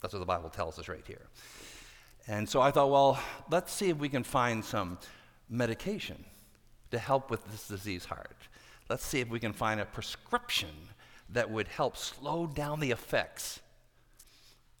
That's 0.00 0.12
what 0.12 0.20
the 0.20 0.26
Bible 0.26 0.50
tells 0.50 0.78
us 0.78 0.88
right 0.88 1.04
here. 1.06 1.26
And 2.26 2.48
so 2.48 2.60
I 2.60 2.70
thought, 2.70 2.90
well, 2.90 3.18
let's 3.50 3.72
see 3.72 3.90
if 3.90 3.98
we 3.98 4.08
can 4.08 4.22
find 4.24 4.64
some 4.64 4.98
medication 5.48 6.24
to 6.90 6.98
help 6.98 7.30
with 7.30 7.44
this 7.50 7.68
disease 7.68 8.04
heart. 8.04 8.36
Let's 8.88 9.04
see 9.04 9.20
if 9.20 9.28
we 9.28 9.40
can 9.40 9.52
find 9.52 9.80
a 9.80 9.84
prescription 9.84 10.68
that 11.30 11.50
would 11.50 11.68
help 11.68 11.96
slow 11.96 12.46
down 12.46 12.80
the 12.80 12.90
effects 12.90 13.60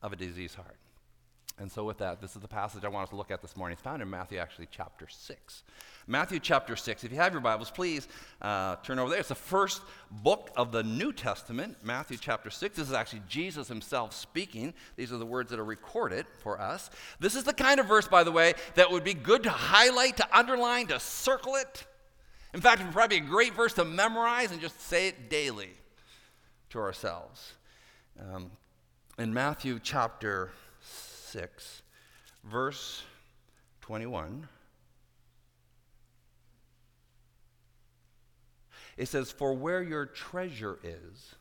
of 0.02 0.12
a 0.12 0.16
diseased 0.16 0.56
heart. 0.56 0.76
And 1.56 1.70
so, 1.70 1.84
with 1.84 1.98
that, 1.98 2.20
this 2.20 2.34
is 2.34 2.42
the 2.42 2.48
passage 2.48 2.84
I 2.84 2.88
want 2.88 3.04
us 3.04 3.10
to 3.10 3.16
look 3.16 3.30
at 3.30 3.40
this 3.40 3.56
morning. 3.56 3.74
It's 3.74 3.82
found 3.82 4.02
in 4.02 4.10
Matthew, 4.10 4.38
actually, 4.38 4.66
chapter 4.72 5.06
6. 5.08 5.62
Matthew 6.08 6.40
chapter 6.40 6.74
6. 6.74 7.04
If 7.04 7.12
you 7.12 7.18
have 7.18 7.32
your 7.32 7.40
Bibles, 7.40 7.70
please 7.70 8.08
uh, 8.42 8.74
turn 8.82 8.98
over 8.98 9.08
there. 9.08 9.20
It's 9.20 9.28
the 9.28 9.36
first 9.36 9.80
book 10.10 10.50
of 10.56 10.72
the 10.72 10.82
New 10.82 11.12
Testament, 11.12 11.76
Matthew 11.82 12.16
chapter 12.20 12.50
6. 12.50 12.76
This 12.76 12.88
is 12.88 12.92
actually 12.92 13.22
Jesus 13.28 13.68
himself 13.68 14.12
speaking. 14.12 14.74
These 14.96 15.12
are 15.12 15.16
the 15.16 15.24
words 15.24 15.50
that 15.50 15.60
are 15.60 15.64
recorded 15.64 16.26
for 16.40 16.60
us. 16.60 16.90
This 17.20 17.36
is 17.36 17.44
the 17.44 17.54
kind 17.54 17.78
of 17.78 17.86
verse, 17.86 18.08
by 18.08 18.24
the 18.24 18.32
way, 18.32 18.54
that 18.74 18.90
would 18.90 19.04
be 19.04 19.14
good 19.14 19.44
to 19.44 19.50
highlight, 19.50 20.16
to 20.16 20.36
underline, 20.36 20.88
to 20.88 20.98
circle 20.98 21.54
it. 21.54 21.86
In 22.52 22.60
fact, 22.60 22.80
it 22.80 22.84
would 22.84 22.92
probably 22.92 23.20
be 23.20 23.26
a 23.26 23.28
great 23.28 23.54
verse 23.54 23.74
to 23.74 23.84
memorize 23.84 24.50
and 24.50 24.60
just 24.60 24.80
say 24.80 25.06
it 25.06 25.30
daily 25.30 25.70
to 26.70 26.80
ourselves. 26.80 27.54
Um, 28.20 28.50
in 29.18 29.32
Matthew 29.32 29.78
chapter 29.80 30.50
6, 31.34 31.82
verse 32.44 33.02
21. 33.80 34.46
It 38.96 39.08
says, 39.08 39.32
For 39.32 39.52
where 39.52 39.82
your 39.82 40.06
treasure 40.06 40.78
is, 40.84 41.34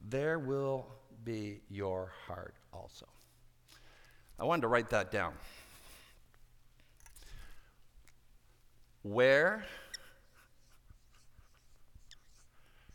there 0.00 0.40
will 0.40 0.88
be 1.22 1.60
your 1.70 2.10
heart 2.26 2.56
also. 2.72 3.06
I 4.36 4.42
wanted 4.42 4.62
to 4.62 4.68
write 4.68 4.90
that 4.90 5.12
down. 5.12 5.34
Where 9.04 9.64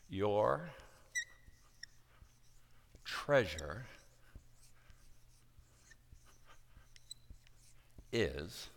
your 0.10 0.70
treasure 3.06 3.86
is, 8.12 8.70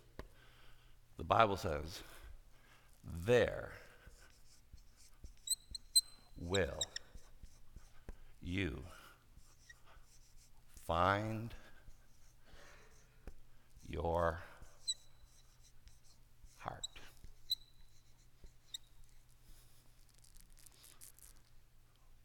the 1.17 1.23
Bible 1.23 1.57
says, 1.57 2.01
there 3.25 3.71
will 6.37 6.79
you 8.41 8.83
find 10.85 11.53
your 13.89 14.39
heart. 16.57 16.85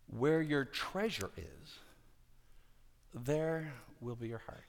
Where 0.09 0.43
your 0.43 0.65
treasure 0.65 1.31
is, 1.37 1.79
there 3.15 3.73
will 4.01 4.17
be 4.17 4.29
your 4.29 4.43
heart. 4.47 4.69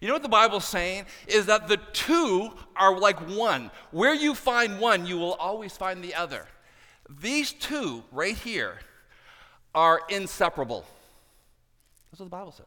You 0.00 0.08
know 0.08 0.14
what 0.14 0.22
the 0.22 0.28
Bible's 0.28 0.64
saying? 0.64 1.06
Is 1.26 1.46
that 1.46 1.68
the 1.68 1.78
two 1.92 2.52
are 2.76 2.98
like 2.98 3.18
one. 3.30 3.70
Where 3.90 4.14
you 4.14 4.34
find 4.34 4.80
one, 4.80 5.06
you 5.06 5.16
will 5.18 5.34
always 5.34 5.76
find 5.76 6.02
the 6.02 6.14
other. 6.14 6.46
These 7.20 7.52
two 7.52 8.02
right 8.12 8.36
here 8.36 8.78
are 9.74 10.00
inseparable. 10.08 10.84
That's 12.10 12.20
what 12.20 12.26
the 12.26 12.30
Bible 12.30 12.52
says. 12.52 12.66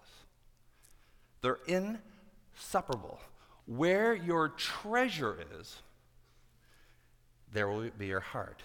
They're 1.41 1.59
inseparable. 1.67 3.19
Where 3.65 4.13
your 4.13 4.49
treasure 4.49 5.37
is, 5.59 5.81
there 7.53 7.67
will 7.67 7.89
be 7.97 8.07
your 8.07 8.19
heart. 8.19 8.61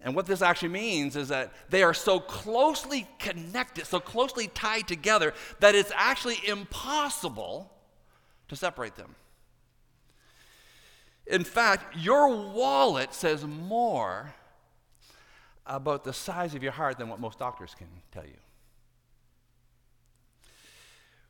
And 0.00 0.14
what 0.14 0.26
this 0.26 0.42
actually 0.42 0.68
means 0.68 1.16
is 1.16 1.28
that 1.28 1.52
they 1.70 1.82
are 1.82 1.94
so 1.94 2.20
closely 2.20 3.08
connected, 3.18 3.86
so 3.86 3.98
closely 3.98 4.48
tied 4.48 4.86
together, 4.86 5.34
that 5.60 5.74
it's 5.74 5.92
actually 5.94 6.36
impossible 6.46 7.72
to 8.48 8.56
separate 8.56 8.96
them. 8.96 9.14
In 11.26 11.42
fact, 11.42 11.96
your 11.96 12.28
wallet 12.28 13.12
says 13.12 13.44
more 13.44 14.32
about 15.66 16.04
the 16.04 16.12
size 16.12 16.54
of 16.54 16.62
your 16.62 16.72
heart 16.72 16.98
than 16.98 17.08
what 17.08 17.18
most 17.18 17.38
doctors 17.38 17.74
can 17.74 17.88
tell 18.12 18.24
you. 18.24 18.38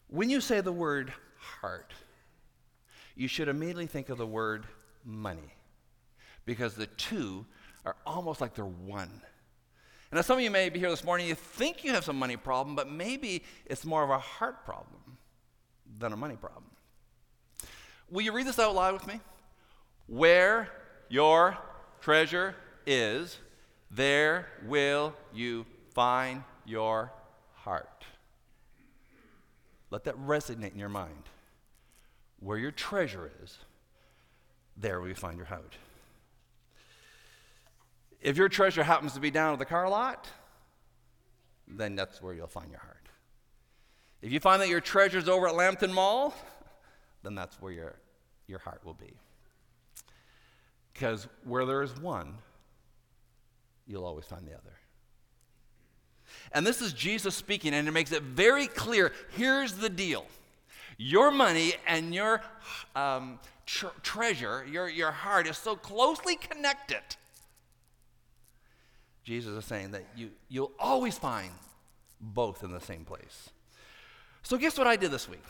When 0.08 0.28
you 0.28 0.40
say 0.40 0.60
the 0.60 0.72
word 0.72 1.12
heart, 1.38 1.92
you 3.14 3.28
should 3.28 3.48
immediately 3.48 3.86
think 3.86 4.10
of 4.10 4.18
the 4.18 4.26
word 4.26 4.66
money 5.04 5.54
because 6.44 6.74
the 6.74 6.86
two 6.86 7.46
are 7.86 7.96
almost 8.04 8.40
like 8.40 8.54
they're 8.54 8.64
one. 8.66 9.10
And 10.10 10.18
now 10.18 10.20
some 10.20 10.38
of 10.38 10.44
you 10.44 10.50
may 10.50 10.68
be 10.68 10.78
here 10.78 10.90
this 10.90 11.04
morning, 11.04 11.26
you 11.26 11.34
think 11.34 11.84
you 11.84 11.92
have 11.92 12.04
some 12.04 12.18
money 12.18 12.36
problem, 12.36 12.76
but 12.76 12.90
maybe 12.90 13.42
it's 13.64 13.84
more 13.84 14.02
of 14.02 14.10
a 14.10 14.18
heart 14.18 14.64
problem 14.64 15.18
than 15.98 16.12
a 16.12 16.16
money 16.16 16.36
problem. 16.36 16.64
Will 18.10 18.22
you 18.22 18.32
read 18.32 18.46
this 18.46 18.58
out 18.58 18.74
loud 18.74 18.92
with 18.92 19.06
me? 19.06 19.20
Where 20.06 20.68
your 21.08 21.56
treasure 22.00 22.54
is, 22.86 23.38
there 23.90 24.48
will 24.64 25.14
you 25.32 25.64
find 25.94 26.42
your 26.64 27.12
heart. 27.54 28.04
Let 29.90 30.04
that 30.04 30.16
resonate 30.18 30.72
in 30.72 30.78
your 30.78 30.88
mind. 30.88 31.22
Where 32.40 32.58
your 32.58 32.72
treasure 32.72 33.30
is, 33.42 33.58
there 34.76 35.00
will 35.00 35.08
you 35.08 35.14
find 35.14 35.36
your 35.36 35.46
heart. 35.46 35.76
If 38.26 38.36
your 38.36 38.48
treasure 38.48 38.82
happens 38.82 39.12
to 39.12 39.20
be 39.20 39.30
down 39.30 39.52
at 39.52 39.60
the 39.60 39.64
car 39.64 39.88
lot, 39.88 40.28
then 41.68 41.94
that's 41.94 42.20
where 42.20 42.34
you'll 42.34 42.48
find 42.48 42.68
your 42.68 42.80
heart. 42.80 43.08
If 44.20 44.32
you 44.32 44.40
find 44.40 44.60
that 44.60 44.68
your 44.68 44.80
treasure's 44.80 45.28
over 45.28 45.46
at 45.46 45.54
Lambton 45.54 45.92
Mall, 45.92 46.34
then 47.22 47.36
that's 47.36 47.62
where 47.62 47.70
your, 47.70 47.94
your 48.48 48.58
heart 48.58 48.84
will 48.84 48.94
be. 48.94 49.14
Because 50.92 51.28
where 51.44 51.64
there 51.64 51.84
is 51.84 51.96
one, 52.00 52.34
you'll 53.86 54.04
always 54.04 54.24
find 54.24 54.44
the 54.44 54.54
other. 54.54 54.74
And 56.50 56.66
this 56.66 56.82
is 56.82 56.92
Jesus 56.92 57.36
speaking, 57.36 57.74
and 57.74 57.86
it 57.86 57.92
makes 57.92 58.10
it 58.10 58.24
very 58.24 58.66
clear 58.66 59.12
here's 59.36 59.74
the 59.74 59.88
deal 59.88 60.26
your 60.98 61.30
money 61.30 61.74
and 61.86 62.12
your 62.12 62.42
um, 62.96 63.38
tr- 63.66 63.86
treasure, 64.02 64.66
your, 64.68 64.88
your 64.88 65.12
heart, 65.12 65.46
is 65.46 65.56
so 65.56 65.76
closely 65.76 66.34
connected. 66.34 67.02
Jesus 69.26 69.52
is 69.52 69.64
saying 69.64 69.90
that 69.90 70.04
you, 70.16 70.30
you'll 70.48 70.70
always 70.78 71.18
find 71.18 71.50
both 72.20 72.62
in 72.62 72.70
the 72.70 72.80
same 72.80 73.04
place. 73.04 73.50
So, 74.44 74.56
guess 74.56 74.78
what 74.78 74.86
I 74.86 74.94
did 74.94 75.10
this 75.10 75.28
week? 75.28 75.42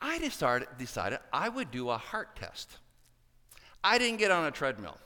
I 0.00 0.18
decided, 0.18 0.66
decided 0.78 1.18
I 1.30 1.50
would 1.50 1.70
do 1.70 1.90
a 1.90 1.98
heart 1.98 2.34
test. 2.36 2.78
I 3.84 3.98
didn't 3.98 4.16
get 4.16 4.30
on 4.30 4.46
a 4.46 4.50
treadmill. 4.50 4.96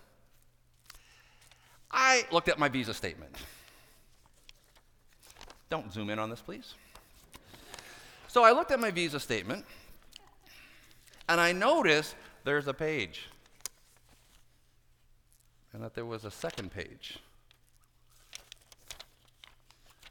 I 1.91 2.25
looked 2.31 2.49
at 2.49 2.61
my 2.61 2.69
visa 2.69 2.95
statement. 2.95 3.35
Don't 5.69 5.93
zoom 5.93 6.11
in 6.11 6.21
on 6.21 6.31
this, 6.31 6.41
please. 6.41 6.75
So 8.29 8.45
I 8.45 8.53
looked 8.53 8.71
at 8.71 8.79
my 8.79 8.93
visa 8.93 9.19
statement 9.19 9.65
and 11.29 11.41
I 11.41 11.51
noticed 11.51 12.15
there's 12.45 12.69
a 12.69 12.75
page 12.75 13.29
and 15.77 15.85
that 15.85 15.95
there 15.95 16.07
was 16.07 16.25
a 16.25 16.31
second 16.31 16.73
page 16.73 17.19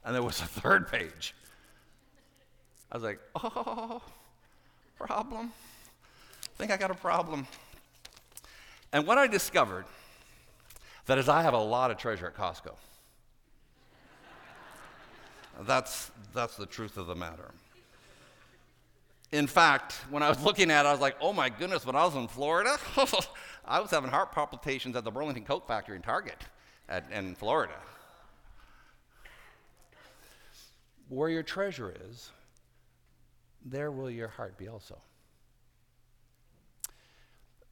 and 0.04 0.14
there 0.14 0.22
was 0.22 0.40
a 0.40 0.44
third 0.44 0.88
page. 0.88 1.34
I 2.92 2.96
was 2.96 3.02
like, 3.02 3.18
oh, 3.34 4.00
problem. 4.96 5.52
I 6.44 6.56
think 6.56 6.70
I 6.70 6.76
got 6.76 6.92
a 6.92 6.94
problem. 6.94 7.48
And 8.92 9.08
what 9.08 9.18
I 9.18 9.26
discovered 9.26 9.86
that 11.06 11.18
is 11.18 11.28
I 11.28 11.42
have 11.42 11.54
a 11.54 11.58
lot 11.58 11.90
of 11.90 11.96
treasure 11.96 12.28
at 12.28 12.36
Costco. 12.36 12.74
that's, 15.62 16.12
that's 16.32 16.54
the 16.56 16.66
truth 16.66 16.96
of 16.96 17.08
the 17.08 17.16
matter. 17.16 17.50
In 19.36 19.46
fact, 19.46 19.92
when 20.08 20.22
I 20.22 20.30
was 20.30 20.42
looking 20.44 20.70
at 20.70 20.86
it, 20.86 20.88
I 20.88 20.92
was 20.92 21.00
like, 21.00 21.16
oh 21.20 21.32
my 21.32 21.50
goodness, 21.50 21.84
when 21.84 21.94
I 21.94 22.04
was 22.04 22.14
in 22.14 22.26
Florida, 22.26 22.78
I 23.66 23.80
was 23.80 23.90
having 23.90 24.10
heart 24.10 24.32
palpitations 24.32 24.96
at 24.96 25.04
the 25.04 25.10
Burlington 25.10 25.44
Coat 25.44 25.68
Factory 25.68 25.96
in 25.96 26.02
Target 26.02 26.38
at, 26.88 27.04
in 27.12 27.34
Florida. 27.34 27.74
Where 31.08 31.28
your 31.28 31.42
treasure 31.42 31.94
is, 32.08 32.30
there 33.64 33.90
will 33.90 34.10
your 34.10 34.28
heart 34.28 34.56
be 34.56 34.68
also. 34.68 34.96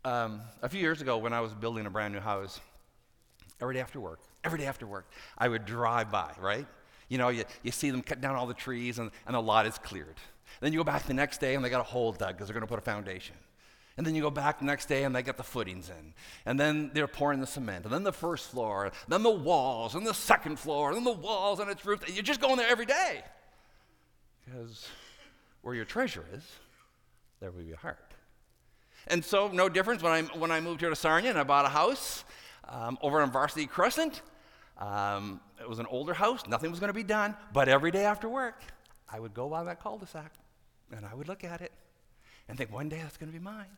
Um, 0.05 0.43
a 0.61 0.69
few 0.69 0.81
years 0.81 1.01
ago, 1.01 1.17
when 1.17 1.33
I 1.33 1.41
was 1.41 1.55
building 1.55 1.87
a 1.87 1.91
brand 1.91 2.13
new 2.13 2.21
house, 2.21 2.61
every 3.63 3.75
day 3.75 3.81
after 3.81 4.01
work, 4.01 4.21
every 4.45 4.59
day 4.59 4.67
after 4.67 4.87
work, 4.87 5.11
I 5.39 5.49
would 5.49 5.65
drive 5.65 6.13
by, 6.13 6.33
right? 6.39 6.67
You 7.09 7.17
know, 7.17 7.31
you, 7.31 7.45
you 7.63 7.73
see 7.73 7.91
them 7.91 8.03
cut 8.03 8.21
down 8.21 8.37
all 8.37 8.47
the 8.47 8.53
trees 8.53 8.99
and, 8.99 9.11
and 9.27 9.35
the 9.35 9.41
lot 9.41 9.67
is 9.67 9.79
cleared. 9.79 10.17
Then 10.61 10.73
you 10.73 10.79
go 10.79 10.85
back 10.85 11.07
the 11.07 11.15
next 11.15 11.39
day 11.39 11.55
and 11.55 11.65
they 11.65 11.71
got 11.71 11.81
a 11.81 11.85
hole 11.85 12.13
dug 12.13 12.35
because 12.35 12.49
they're 12.49 12.55
going 12.55 12.67
to 12.67 12.69
put 12.69 12.79
a 12.79 12.83
foundation. 12.83 13.37
And 13.97 14.05
then 14.05 14.15
you 14.15 14.23
go 14.23 14.31
back 14.31 14.59
the 14.59 14.65
next 14.65 14.87
day 14.87 15.05
and 15.05 15.15
they 15.15 15.23
got 15.23 15.37
the 15.37 15.45
footings 15.45 15.89
in. 15.89 16.15
And 16.47 16.59
then 16.59 16.91
they're 16.95 17.07
pouring 17.07 17.41
the 17.41 17.47
cement. 17.47 17.85
And 17.85 17.95
then 17.95 18.03
the 18.03 18.13
first 18.13 18.51
floor, 18.51 18.91
then 19.07 19.23
the 19.23 19.31
walls, 19.31 19.95
and 19.95 20.05
the 20.05 20.15
second 20.15 20.59
floor, 20.59 20.89
and 20.89 20.97
then 20.97 21.05
the 21.05 21.13
walls 21.13 21.61
and 21.61 21.71
its 21.71 21.85
roof. 21.87 22.03
You're 22.13 22.25
just 22.25 22.41
going 22.41 22.57
there 22.57 22.69
every 22.69 22.87
day. 22.87 23.23
Because 24.45 24.89
where 25.63 25.75
your 25.75 25.85
treasure 25.85 26.25
is, 26.35 26.43
there 27.41 27.51
will 27.51 27.61
be 27.61 27.67
your 27.67 27.77
heart. 27.77 28.15
And 29.07 29.25
so, 29.25 29.49
no 29.49 29.69
difference 29.69 30.03
when 30.03 30.13
I, 30.13 30.23
when 30.39 30.51
I 30.51 30.61
moved 30.61 30.81
here 30.81 30.91
to 30.91 30.97
Sarnia 30.97 31.31
and 31.31 31.39
I 31.39 31.45
bought 31.45 31.65
a 31.65 31.69
house 31.69 32.25
um, 32.69 32.99
over 33.01 33.21
on 33.21 33.31
Varsity 33.31 33.67
Crescent. 33.67 34.23
Um, 34.79 35.41
it 35.61 35.69
was 35.69 35.79
an 35.79 35.87
older 35.87 36.15
house, 36.15 36.47
nothing 36.49 36.71
was 36.71 36.81
going 36.81 36.89
to 36.89 36.95
be 36.95 37.05
done, 37.05 37.37
but 37.53 37.69
every 37.69 37.91
day 37.91 38.05
after 38.05 38.29
work, 38.29 38.61
I 39.15 39.21
would 39.21 39.33
go 39.33 39.49
by 39.49 39.63
that 39.63 39.81
cul 39.81 39.97
de 39.97 40.07
sac 40.07 40.33
and 40.95 41.07
I 41.07 41.15
would 41.15 41.29
look 41.29 41.45
at 41.45 41.61
it 41.61 41.71
and 42.49 42.59
think, 42.59 42.73
one 42.73 42.89
day 42.89 42.99
that's 42.99 43.17
going 43.17 43.31
to 43.31 43.39
be 43.39 43.43
mine. 43.43 43.77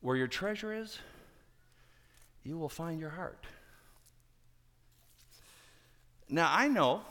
Where 0.00 0.16
your 0.16 0.28
treasure 0.28 0.72
is, 0.72 1.00
you 2.44 2.56
will 2.56 2.68
find 2.68 3.00
your 3.00 3.10
heart. 3.10 3.46
Now, 6.28 6.48
I 6.52 6.68
know, 6.68 7.02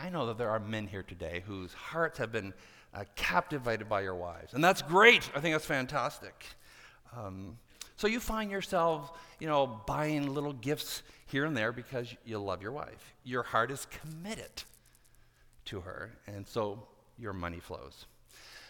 I 0.00 0.08
know 0.08 0.26
that 0.26 0.38
there 0.38 0.50
are 0.50 0.60
men 0.60 0.86
here 0.86 1.02
today 1.02 1.42
whose 1.44 1.72
hearts 1.74 2.18
have 2.18 2.30
been 2.30 2.54
uh, 2.94 3.04
captivated 3.16 3.88
by 3.88 4.02
your 4.02 4.14
wives. 4.14 4.54
And 4.54 4.62
that's 4.62 4.82
great. 4.82 5.28
I 5.34 5.40
think 5.40 5.52
that's 5.52 5.66
fantastic. 5.66 6.46
Um, 7.16 7.58
so 7.96 8.06
you 8.06 8.20
find 8.20 8.50
yourself, 8.50 9.18
you 9.40 9.46
know, 9.46 9.80
buying 9.86 10.32
little 10.34 10.52
gifts 10.52 11.02
here 11.26 11.44
and 11.44 11.56
there 11.56 11.72
because 11.72 12.14
you 12.24 12.38
love 12.38 12.62
your 12.62 12.72
wife. 12.72 13.14
Your 13.24 13.42
heart 13.42 13.70
is 13.70 13.86
committed 13.86 14.62
to 15.66 15.80
her, 15.80 16.12
and 16.26 16.46
so 16.46 16.86
your 17.18 17.32
money 17.32 17.58
flows. 17.58 18.06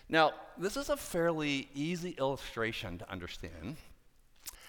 Now, 0.09 0.33
this 0.57 0.77
is 0.77 0.89
a 0.89 0.97
fairly 0.97 1.69
easy 1.75 2.11
illustration 2.11 2.99
to 2.99 3.11
understand. 3.11 3.77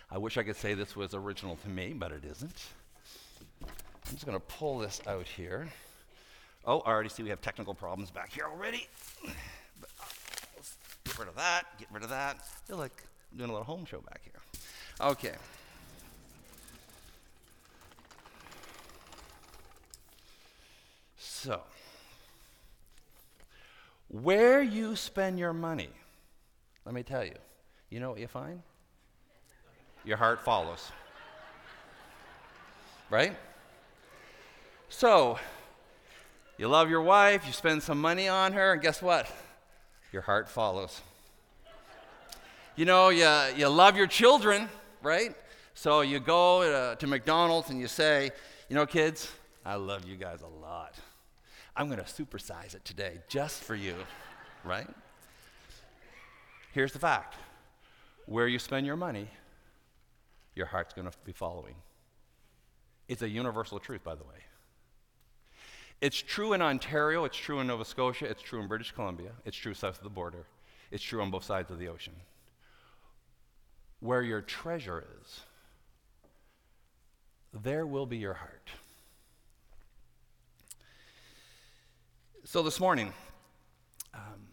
I 0.09 0.17
wish 0.17 0.37
I 0.37 0.43
could 0.43 0.55
say 0.55 0.73
this 0.73 0.95
was 0.95 1.13
original 1.13 1.57
to 1.57 1.69
me, 1.69 1.93
but 1.93 2.11
it 2.11 2.23
isn't. 2.25 2.65
I'm 3.61 4.13
just 4.13 4.25
going 4.25 4.37
to 4.37 4.45
pull 4.45 4.79
this 4.79 5.01
out 5.05 5.27
here. 5.27 5.67
Oh, 6.65 6.79
I 6.79 6.89
already 6.89 7.09
see 7.09 7.23
we 7.23 7.29
have 7.29 7.41
technical 7.41 7.73
problems 7.73 8.09
back 8.09 8.33
here 8.33 8.45
already. 8.45 8.87
But, 9.79 9.89
uh, 10.01 10.05
get 11.05 11.19
rid 11.19 11.27
of 11.27 11.35
that, 11.35 11.63
get 11.77 11.87
rid 11.91 12.03
of 12.03 12.09
that. 12.09 12.37
I 12.39 12.67
feel 12.67 12.77
like 12.77 13.03
doing 13.35 13.49
a 13.49 13.53
little 13.53 13.65
home 13.65 13.85
show 13.85 14.01
back 14.01 14.21
here. 14.23 14.41
Okay. 15.01 15.33
So, 21.17 21.61
where 24.09 24.61
you 24.61 24.95
spend 24.95 25.37
your 25.39 25.53
money, 25.53 25.89
let 26.85 26.95
me 26.95 27.03
tell 27.03 27.23
you, 27.23 27.35
you 27.89 27.99
know 27.99 28.09
what 28.09 28.19
you 28.19 28.27
find? 28.27 28.61
Your 30.03 30.17
heart 30.17 30.43
follows. 30.43 30.91
Right? 33.09 33.35
So, 34.89 35.37
you 36.57 36.67
love 36.67 36.89
your 36.89 37.01
wife, 37.01 37.45
you 37.45 37.53
spend 37.53 37.83
some 37.83 38.01
money 38.01 38.27
on 38.27 38.53
her, 38.53 38.73
and 38.73 38.81
guess 38.81 39.01
what? 39.01 39.31
Your 40.11 40.23
heart 40.23 40.49
follows. 40.49 41.01
You 42.77 42.85
know, 42.85 43.09
you, 43.09 43.27
you 43.55 43.67
love 43.69 43.97
your 43.97 44.05
children, 44.05 44.69
right? 45.01 45.33
So 45.73 46.01
you 46.01 46.19
go 46.19 46.61
uh, 46.61 46.93
to 46.93 47.07
McDonald's 47.07 47.71
and 47.71 47.81
you 47.81 47.87
say, 47.87 48.29
you 48.69 48.75
know, 48.75 48.85
kids, 48.85 49.31
I 49.65 49.75
love 49.75 50.05
you 50.05 50.15
guys 50.15 50.43
a 50.43 50.61
lot. 50.61 50.93
I'm 51.75 51.87
going 51.87 51.97
to 51.97 52.05
supersize 52.05 52.75
it 52.75 52.85
today 52.85 53.17
just 53.27 53.63
for 53.63 53.73
you, 53.73 53.95
right? 54.63 54.87
Here's 56.71 56.91
the 56.91 56.99
fact 56.99 57.33
where 58.27 58.47
you 58.47 58.59
spend 58.59 58.85
your 58.85 58.95
money, 58.95 59.27
your 60.53 60.67
heart's 60.67 60.93
going 60.93 61.09
to 61.09 61.17
be 61.25 61.31
following. 61.31 61.73
It's 63.07 63.23
a 63.23 63.29
universal 63.29 63.79
truth, 63.79 64.03
by 64.03 64.13
the 64.13 64.23
way. 64.23 64.43
It's 65.99 66.21
true 66.21 66.53
in 66.53 66.61
Ontario, 66.61 67.25
it's 67.25 67.37
true 67.37 67.59
in 67.59 67.65
Nova 67.65 67.85
Scotia, 67.85 68.25
it's 68.25 68.43
true 68.43 68.61
in 68.61 68.67
British 68.67 68.91
Columbia, 68.91 69.31
it's 69.45 69.57
true 69.57 69.73
south 69.73 69.97
of 69.97 70.03
the 70.03 70.11
border, 70.11 70.45
it's 70.91 71.03
true 71.03 71.23
on 71.23 71.31
both 71.31 71.43
sides 71.43 71.71
of 71.71 71.79
the 71.79 71.87
ocean. 71.87 72.13
Where 73.99 74.21
your 74.21 74.41
treasure 74.41 75.03
is, 75.21 75.39
there 77.53 77.85
will 77.85 78.05
be 78.05 78.17
your 78.17 78.33
heart. 78.33 78.69
So 82.45 82.63
this 82.63 82.79
morning, 82.79 83.11
um, 84.13 84.47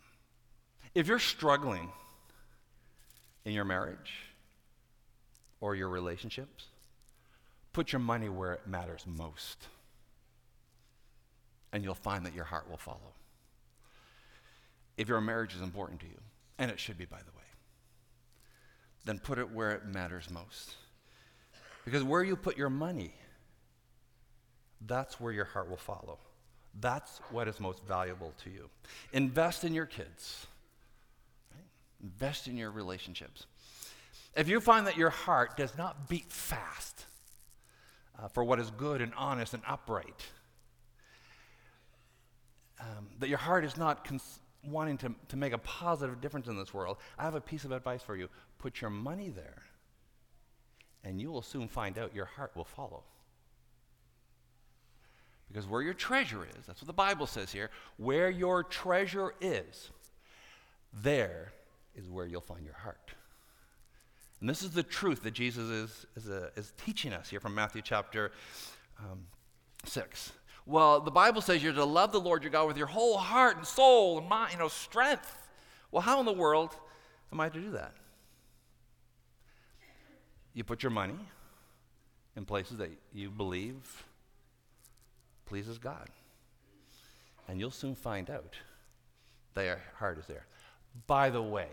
if 0.94 1.06
you're 1.06 1.18
struggling 1.18 1.90
in 3.44 3.52
your 3.52 3.64
marriage 3.64 4.12
or 5.60 5.74
your 5.76 5.88
relationships, 5.88 6.66
put 7.72 7.92
your 7.92 8.00
money 8.00 8.28
where 8.28 8.54
it 8.54 8.66
matters 8.66 9.04
most 9.06 9.68
and 11.74 11.82
you'll 11.82 11.94
find 11.94 12.24
that 12.24 12.34
your 12.34 12.44
heart 12.44 12.70
will 12.70 12.78
follow. 12.78 13.14
If 14.96 15.08
your 15.08 15.20
marriage 15.20 15.56
is 15.56 15.60
important 15.60 16.00
to 16.00 16.06
you, 16.06 16.20
and 16.56 16.70
it 16.70 16.78
should 16.78 16.96
be, 16.96 17.04
by 17.04 17.18
the 17.18 17.36
way, 17.36 17.43
then 19.04 19.18
put 19.18 19.38
it 19.38 19.50
where 19.50 19.72
it 19.72 19.86
matters 19.86 20.30
most. 20.30 20.74
Because 21.84 22.02
where 22.02 22.22
you 22.22 22.36
put 22.36 22.56
your 22.56 22.70
money, 22.70 23.12
that's 24.86 25.20
where 25.20 25.32
your 25.32 25.44
heart 25.44 25.68
will 25.68 25.76
follow. 25.76 26.18
That's 26.80 27.20
what 27.30 27.46
is 27.46 27.60
most 27.60 27.84
valuable 27.84 28.32
to 28.44 28.50
you. 28.50 28.68
Invest 29.12 29.64
in 29.64 29.74
your 29.74 29.86
kids, 29.86 30.46
right? 31.52 31.64
invest 32.02 32.48
in 32.48 32.56
your 32.56 32.70
relationships. 32.70 33.46
If 34.34 34.48
you 34.48 34.60
find 34.60 34.86
that 34.86 34.96
your 34.96 35.10
heart 35.10 35.56
does 35.56 35.76
not 35.78 36.08
beat 36.08 36.32
fast 36.32 37.04
uh, 38.18 38.28
for 38.28 38.42
what 38.42 38.58
is 38.58 38.70
good 38.72 39.00
and 39.00 39.12
honest 39.16 39.54
and 39.54 39.62
upright, 39.68 40.26
um, 42.80 43.08
that 43.20 43.28
your 43.28 43.38
heart 43.38 43.64
is 43.64 43.76
not 43.76 44.04
cons- 44.04 44.40
wanting 44.66 44.98
to, 44.98 45.14
to 45.28 45.36
make 45.36 45.52
a 45.52 45.58
positive 45.58 46.20
difference 46.20 46.48
in 46.48 46.56
this 46.56 46.72
world, 46.72 46.98
I 47.18 47.22
have 47.22 47.34
a 47.34 47.40
piece 47.40 47.64
of 47.64 47.72
advice 47.72 48.02
for 48.02 48.16
you. 48.16 48.28
Put 48.58 48.80
your 48.80 48.90
money 48.90 49.28
there, 49.30 49.62
and 51.02 51.20
you 51.20 51.30
will 51.30 51.42
soon 51.42 51.68
find 51.68 51.98
out 51.98 52.14
your 52.14 52.24
heart 52.24 52.52
will 52.54 52.64
follow. 52.64 53.02
Because 55.48 55.68
where 55.68 55.82
your 55.82 55.94
treasure 55.94 56.44
is, 56.44 56.66
that's 56.66 56.80
what 56.80 56.86
the 56.86 56.92
Bible 56.92 57.26
says 57.26 57.52
here, 57.52 57.70
where 57.96 58.30
your 58.30 58.64
treasure 58.64 59.34
is, 59.40 59.90
there 60.92 61.52
is 61.94 62.08
where 62.08 62.26
you'll 62.26 62.40
find 62.40 62.64
your 62.64 62.74
heart. 62.74 63.12
And 64.40 64.48
this 64.48 64.62
is 64.62 64.70
the 64.70 64.82
truth 64.82 65.22
that 65.22 65.32
Jesus 65.32 65.70
is, 65.70 66.06
is, 66.16 66.28
a, 66.28 66.50
is 66.56 66.72
teaching 66.84 67.12
us 67.12 67.28
here 67.28 67.40
from 67.40 67.54
Matthew 67.54 67.82
chapter 67.82 68.32
um, 68.98 69.26
6. 69.84 70.32
Well, 70.66 71.00
the 71.00 71.10
Bible 71.10 71.42
says 71.42 71.62
you're 71.62 71.72
to 71.74 71.84
love 71.84 72.12
the 72.12 72.20
Lord 72.20 72.42
your 72.42 72.50
God 72.50 72.66
with 72.66 72.78
your 72.78 72.86
whole 72.86 73.18
heart 73.18 73.56
and 73.56 73.66
soul 73.66 74.18
and 74.18 74.28
mind, 74.28 74.52
you 74.52 74.58
know, 74.58 74.68
strength. 74.68 75.46
Well, 75.90 76.02
how 76.02 76.20
in 76.20 76.26
the 76.26 76.32
world 76.32 76.74
am 77.32 77.40
I 77.40 77.48
to 77.48 77.60
do 77.60 77.70
that? 77.72 77.92
You 80.54 80.64
put 80.64 80.82
your 80.82 80.90
money 80.90 81.18
in 82.36 82.44
places 82.44 82.78
that 82.78 82.90
you 83.12 83.30
believe 83.30 84.04
pleases 85.46 85.78
God. 85.78 86.08
And 87.46 87.60
you'll 87.60 87.70
soon 87.70 87.94
find 87.94 88.30
out 88.30 88.54
your 89.56 89.80
heart 89.98 90.18
is 90.18 90.26
there. 90.26 90.46
By 91.06 91.30
the 91.30 91.42
way, 91.42 91.68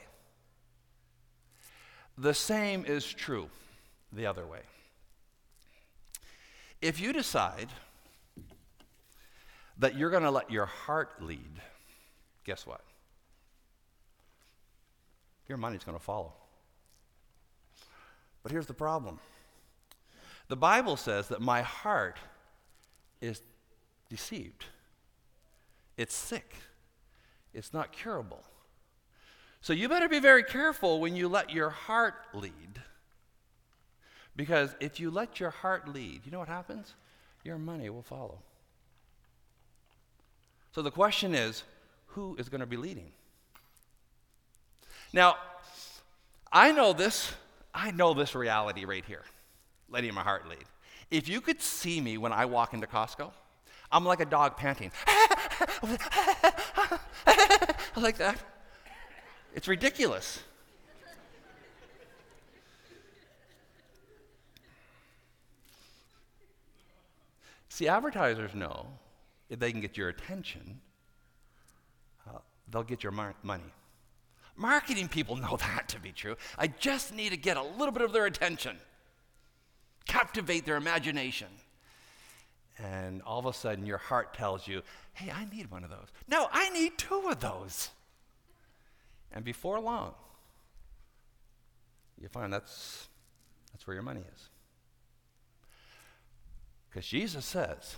the 2.18 2.34
same 2.34 2.86
is 2.86 3.06
true 3.06 3.50
the 4.12 4.26
other 4.26 4.46
way. 4.46 4.60
If 6.82 7.00
you 7.00 7.14
decide 7.14 7.70
that 9.82 9.98
you're 9.98 10.12
going 10.12 10.24
to 10.24 10.32
let 10.32 10.52
your 10.52 10.68
heart 10.68 11.22
lead, 11.22 11.60
guess 12.46 12.68
what? 12.68 12.82
Your 15.48 15.58
money's 15.58 15.84
going 15.84 15.98
to 15.98 16.04
follow. 16.04 16.34
But 18.44 18.52
here's 18.52 18.68
the 18.68 18.74
problem 18.74 19.20
the 20.48 20.56
Bible 20.56 20.98
says 20.98 21.30
that 21.30 21.42
my 21.42 21.64
heart 21.64 22.18
is 23.22 23.42
deceived, 24.08 24.66
it's 25.98 26.16
sick, 26.16 26.56
it's 27.54 27.74
not 27.74 27.92
curable. 27.92 28.44
So 29.62 29.74
you 29.74 29.90
better 29.90 30.10
be 30.10 30.20
very 30.20 30.44
careful 30.44 31.00
when 31.00 31.16
you 31.16 31.28
let 31.28 31.52
your 31.52 31.70
heart 31.70 32.16
lead. 32.34 32.82
Because 34.36 34.76
if 34.80 35.00
you 35.00 35.12
let 35.12 35.40
your 35.40 35.52
heart 35.52 35.88
lead, 35.88 36.22
you 36.26 36.32
know 36.32 36.40
what 36.40 36.48
happens? 36.48 36.96
Your 37.44 37.60
money 37.60 37.90
will 37.90 38.02
follow. 38.02 38.40
So 40.74 40.82
the 40.82 40.92
question 40.92 41.36
is 41.36 41.64
who 42.08 42.36
is 42.38 42.50
going 42.50 42.62
to 42.62 42.68
be 42.68 42.78
leading? 42.78 43.12
Now, 45.14 45.36
I 46.52 46.72
know 46.72 46.94
this, 46.94 47.34
I 47.74 47.92
know 47.92 48.14
this 48.14 48.36
reality 48.36 48.86
right 48.86 49.04
here, 49.06 49.24
letting 49.90 50.14
my 50.14 50.22
heart 50.22 50.48
lead. 50.48 50.64
If 51.10 51.28
you 51.28 51.42
could 51.42 51.62
see 51.62 52.00
me 52.00 52.18
when 52.18 52.32
I 52.32 52.46
walk 52.46 52.74
into 52.74 52.88
Costco, 52.88 53.32
I'm 53.92 54.06
like 54.06 54.22
a 54.22 54.26
dog 54.26 54.56
panting. 54.56 54.92
like 57.98 58.18
that. 58.18 58.42
It's 59.54 59.68
ridiculous. 59.68 60.42
See, 67.68 67.90
advertisers 67.90 68.56
know 68.56 68.88
if 69.52 69.60
they 69.60 69.72
can 69.72 69.82
get 69.82 69.98
your 69.98 70.08
attention, 70.08 70.80
uh, 72.26 72.40
they'll 72.72 72.84
get 72.84 73.04
your 73.04 73.12
mar- 73.12 73.36
money. 73.44 73.72
Marketing 74.56 75.10
people 75.10 75.36
know 75.36 75.58
that 75.60 75.90
to 75.90 76.00
be 76.00 76.14
true. 76.14 76.38
I 76.58 76.68
just 76.68 77.14
need 77.14 77.30
to 77.32 77.38
get 77.38 77.58
a 77.58 77.62
little 77.62 77.92
bit 77.92 78.02
of 78.02 78.14
their 78.14 78.26
attention, 78.26 78.78
captivate 80.08 80.66
their 80.66 80.78
imagination. 80.78 81.50
And 82.80 83.22
all 83.24 83.40
of 83.40 83.46
a 83.46 83.54
sudden, 83.54 83.86
your 83.86 83.98
heart 83.98 84.34
tells 84.34 84.68
you, 84.68 84.82
hey, 85.14 85.30
I 85.30 85.46
need 85.54 85.70
one 85.70 85.84
of 85.84 85.90
those. 85.90 86.08
No, 86.30 86.48
I 86.52 86.70
need 86.70 86.98
two 86.98 87.28
of 87.30 87.42
those. 87.42 87.90
And 89.34 89.44
before 89.44 89.80
long, 89.82 90.14
you 92.20 92.30
find 92.30 92.52
that's, 92.54 93.10
that's 93.74 93.86
where 93.86 93.96
your 93.96 94.04
money 94.04 94.22
is. 94.34 94.50
Because 96.90 97.06
Jesus 97.06 97.46
says, 97.46 97.98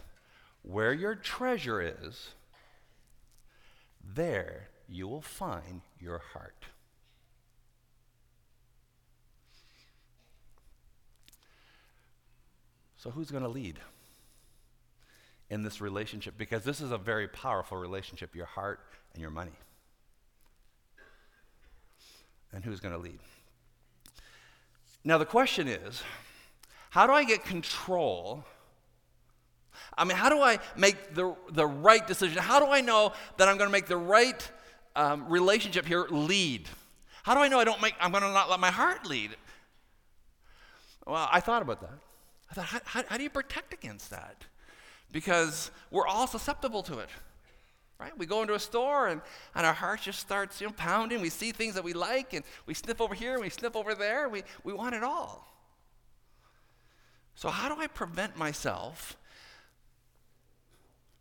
where 0.63 0.93
your 0.93 1.13
treasure 1.13 1.81
is, 1.81 2.29
there 4.03 4.69
you 4.89 5.07
will 5.07 5.21
find 5.21 5.81
your 5.99 6.19
heart. 6.33 6.65
So, 12.97 13.11
who's 13.11 13.31
going 13.31 13.43
to 13.43 13.49
lead 13.49 13.79
in 15.49 15.61
this 15.63 15.81
relationship? 15.81 16.35
Because 16.37 16.63
this 16.63 16.79
is 16.79 16.91
a 16.91 16.97
very 16.97 17.27
powerful 17.27 17.77
relationship 17.77 18.33
your 18.33 18.45
heart 18.45 18.79
and 19.13 19.21
your 19.21 19.31
money. 19.31 19.51
And 22.53 22.63
who's 22.63 22.79
going 22.79 22.93
to 22.93 22.99
lead? 22.99 23.19
Now, 25.03 25.17
the 25.17 25.25
question 25.25 25.67
is 25.67 26.01
how 26.91 27.05
do 27.05 27.11
I 27.11 27.25
get 27.25 27.43
control 27.43 28.45
I 29.97 30.03
mean, 30.05 30.17
how 30.17 30.29
do 30.29 30.41
I 30.41 30.59
make 30.75 31.13
the, 31.13 31.35
the 31.51 31.65
right 31.65 32.05
decision? 32.05 32.41
How 32.41 32.59
do 32.59 32.71
I 32.71 32.81
know 32.81 33.13
that 33.37 33.47
I'm 33.47 33.57
going 33.57 33.67
to 33.67 33.71
make 33.71 33.87
the 33.87 33.97
right 33.97 34.51
um, 34.95 35.27
relationship 35.29 35.85
here 35.85 36.05
lead? 36.09 36.67
How 37.23 37.33
do 37.33 37.41
I 37.41 37.47
know 37.47 37.59
I 37.59 37.63
don't 37.63 37.81
make, 37.81 37.93
I'm 37.99 38.11
going 38.11 38.23
to 38.23 38.31
not 38.31 38.49
let 38.49 38.59
my 38.59 38.71
heart 38.71 39.05
lead? 39.05 39.31
Well, 41.05 41.27
I 41.31 41.39
thought 41.39 41.61
about 41.61 41.81
that. 41.81 41.99
I 42.51 42.53
thought, 42.53 42.65
how, 42.65 42.79
how, 42.85 43.03
how 43.09 43.17
do 43.17 43.23
you 43.23 43.29
protect 43.29 43.73
against 43.73 44.09
that? 44.09 44.45
Because 45.11 45.71
we're 45.91 46.07
all 46.07 46.27
susceptible 46.27 46.83
to 46.83 46.99
it. 46.99 47.09
Right? 47.99 48.17
We 48.17 48.25
go 48.25 48.41
into 48.41 48.55
a 48.55 48.59
store 48.59 49.07
and, 49.07 49.21
and 49.55 49.65
our 49.65 49.73
heart 49.73 50.01
just 50.01 50.19
starts 50.19 50.59
you 50.59 50.67
know, 50.67 50.73
pounding. 50.73 51.21
We 51.21 51.29
see 51.29 51.51
things 51.51 51.75
that 51.75 51.83
we 51.83 51.93
like 51.93 52.33
and 52.33 52.43
we 52.65 52.73
sniff 52.73 52.99
over 52.99 53.15
here 53.15 53.33
and 53.33 53.41
we 53.41 53.49
sniff 53.49 53.75
over 53.75 53.95
there. 53.95 54.27
We, 54.27 54.43
we 54.63 54.73
want 54.73 54.95
it 54.95 55.03
all. 55.03 55.53
So, 57.35 57.49
how 57.49 57.73
do 57.73 57.81
I 57.81 57.87
prevent 57.87 58.37
myself 58.37 59.17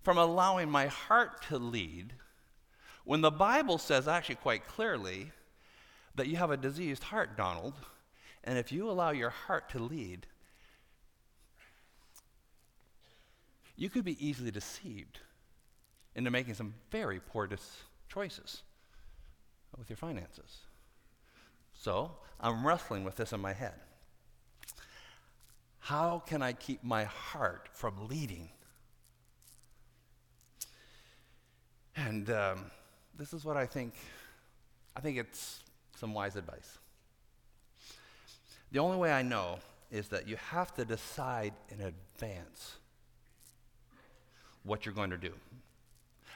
from 0.02 0.18
allowing 0.18 0.70
my 0.70 0.86
heart 0.86 1.42
to 1.48 1.58
lead 1.58 2.12
when 3.04 3.20
the 3.20 3.30
Bible 3.30 3.78
says 3.78 4.06
actually 4.06 4.36
quite 4.36 4.66
clearly 4.66 5.32
that 6.14 6.28
you 6.28 6.36
have 6.36 6.50
a 6.50 6.56
diseased 6.56 7.04
heart, 7.04 7.36
Donald, 7.36 7.74
and 8.44 8.58
if 8.58 8.70
you 8.70 8.88
allow 8.88 9.10
your 9.10 9.30
heart 9.30 9.70
to 9.70 9.78
lead, 9.78 10.26
you 13.76 13.88
could 13.88 14.04
be 14.04 14.24
easily 14.24 14.50
deceived 14.50 15.20
into 16.14 16.30
making 16.30 16.54
some 16.54 16.74
very 16.90 17.18
poor 17.18 17.46
dis- 17.46 17.82
choices 18.08 18.62
with 19.76 19.88
your 19.88 19.96
finances. 19.96 20.58
So 21.72 22.12
I'm 22.38 22.66
wrestling 22.66 23.04
with 23.04 23.16
this 23.16 23.32
in 23.32 23.40
my 23.40 23.52
head. 23.52 23.74
How 25.78 26.22
can 26.24 26.42
I 26.42 26.52
keep 26.52 26.84
my 26.84 27.04
heart 27.04 27.68
from 27.72 28.06
leading 28.08 28.50
And 32.12 32.28
um, 32.28 32.66
this 33.16 33.32
is 33.32 33.42
what 33.42 33.56
I 33.56 33.64
think. 33.64 33.94
I 34.94 35.00
think 35.00 35.16
it's 35.16 35.60
some 35.96 36.12
wise 36.12 36.36
advice. 36.36 36.76
The 38.70 38.80
only 38.80 38.98
way 38.98 39.10
I 39.10 39.22
know 39.22 39.60
is 39.90 40.08
that 40.08 40.28
you 40.28 40.36
have 40.50 40.74
to 40.74 40.84
decide 40.84 41.54
in 41.70 41.80
advance 41.80 42.76
what 44.62 44.84
you're 44.84 44.94
going 44.94 45.08
to 45.08 45.16
do. 45.16 45.32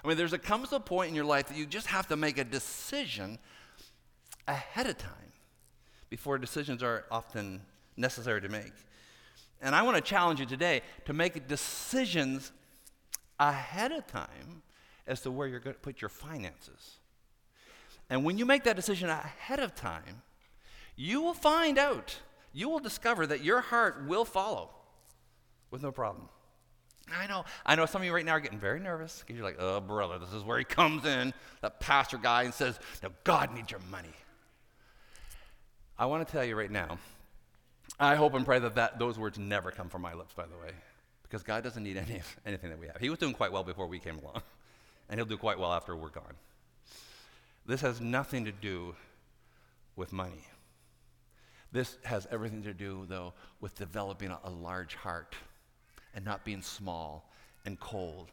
I 0.02 0.08
mean, 0.08 0.16
there's 0.16 0.32
a 0.32 0.38
comes 0.38 0.72
a 0.72 0.80
point 0.80 1.10
in 1.10 1.14
your 1.14 1.26
life 1.26 1.48
that 1.48 1.58
you 1.58 1.66
just 1.66 1.88
have 1.88 2.06
to 2.08 2.16
make 2.16 2.38
a 2.38 2.44
decision 2.44 3.38
ahead 4.48 4.86
of 4.86 4.96
time 4.96 5.32
before 6.08 6.38
decisions 6.38 6.82
are 6.82 7.04
often 7.10 7.60
necessary 7.98 8.40
to 8.40 8.48
make. 8.48 8.72
And 9.60 9.74
I 9.74 9.82
want 9.82 9.96
to 9.96 10.02
challenge 10.02 10.40
you 10.40 10.46
today 10.46 10.80
to 11.04 11.12
make 11.12 11.46
decisions 11.46 12.50
ahead 13.38 13.92
of 13.92 14.06
time 14.06 14.62
as 15.06 15.20
to 15.22 15.30
where 15.30 15.46
you're 15.46 15.60
going 15.60 15.74
to 15.74 15.80
put 15.80 16.00
your 16.00 16.08
finances. 16.08 16.98
And 18.08 18.24
when 18.24 18.38
you 18.38 18.46
make 18.46 18.64
that 18.64 18.76
decision 18.76 19.08
ahead 19.08 19.60
of 19.60 19.74
time, 19.74 20.22
you 20.96 21.20
will 21.20 21.34
find 21.34 21.78
out, 21.78 22.18
you 22.52 22.68
will 22.68 22.78
discover 22.78 23.26
that 23.26 23.42
your 23.42 23.60
heart 23.60 24.06
will 24.06 24.24
follow 24.24 24.70
with 25.70 25.82
no 25.82 25.92
problem. 25.92 26.28
I 27.12 27.26
know, 27.26 27.44
I 27.64 27.76
know 27.76 27.86
some 27.86 28.02
of 28.02 28.06
you 28.06 28.14
right 28.14 28.24
now 28.24 28.32
are 28.32 28.40
getting 28.40 28.58
very 28.58 28.80
nervous 28.80 29.20
because 29.20 29.36
you're 29.36 29.44
like, 29.44 29.60
oh, 29.60 29.80
brother, 29.80 30.18
this 30.18 30.32
is 30.32 30.42
where 30.42 30.58
he 30.58 30.64
comes 30.64 31.04
in, 31.04 31.32
that 31.62 31.78
pastor 31.78 32.18
guy, 32.18 32.42
and 32.42 32.54
says, 32.54 32.80
now 33.02 33.10
God 33.22 33.54
needs 33.54 33.70
your 33.70 33.80
money. 33.90 34.12
I 35.98 36.06
want 36.06 36.26
to 36.26 36.32
tell 36.32 36.44
you 36.44 36.56
right 36.56 36.70
now, 36.70 36.98
I 38.00 38.16
hope 38.16 38.34
and 38.34 38.44
pray 38.44 38.58
that, 38.58 38.74
that 38.74 38.98
those 38.98 39.18
words 39.18 39.38
never 39.38 39.70
come 39.70 39.88
from 39.88 40.02
my 40.02 40.14
lips, 40.14 40.34
by 40.34 40.46
the 40.46 40.56
way, 40.56 40.72
because 41.22 41.42
God 41.44 41.62
doesn't 41.62 41.82
need 41.82 41.96
any, 41.96 42.20
anything 42.44 42.70
that 42.70 42.78
we 42.78 42.88
have. 42.88 42.96
He 42.96 43.08
was 43.08 43.18
doing 43.20 43.34
quite 43.34 43.52
well 43.52 43.64
before 43.64 43.86
we 43.86 44.00
came 44.00 44.18
along 44.18 44.42
and 45.08 45.18
he'll 45.18 45.26
do 45.26 45.36
quite 45.36 45.58
well 45.58 45.72
after 45.72 45.96
we're 45.96 46.08
gone. 46.08 46.34
This 47.66 47.80
has 47.80 48.00
nothing 48.00 48.44
to 48.44 48.52
do 48.52 48.94
with 49.96 50.12
money. 50.12 50.44
This 51.72 51.98
has 52.04 52.26
everything 52.30 52.62
to 52.62 52.72
do, 52.72 53.06
though, 53.08 53.34
with 53.60 53.74
developing 53.74 54.30
a, 54.30 54.50
large 54.50 54.94
heart 54.94 55.34
and 56.14 56.24
not 56.24 56.44
being 56.44 56.62
small 56.62 57.30
and 57.64 57.78
cold, 57.80 58.30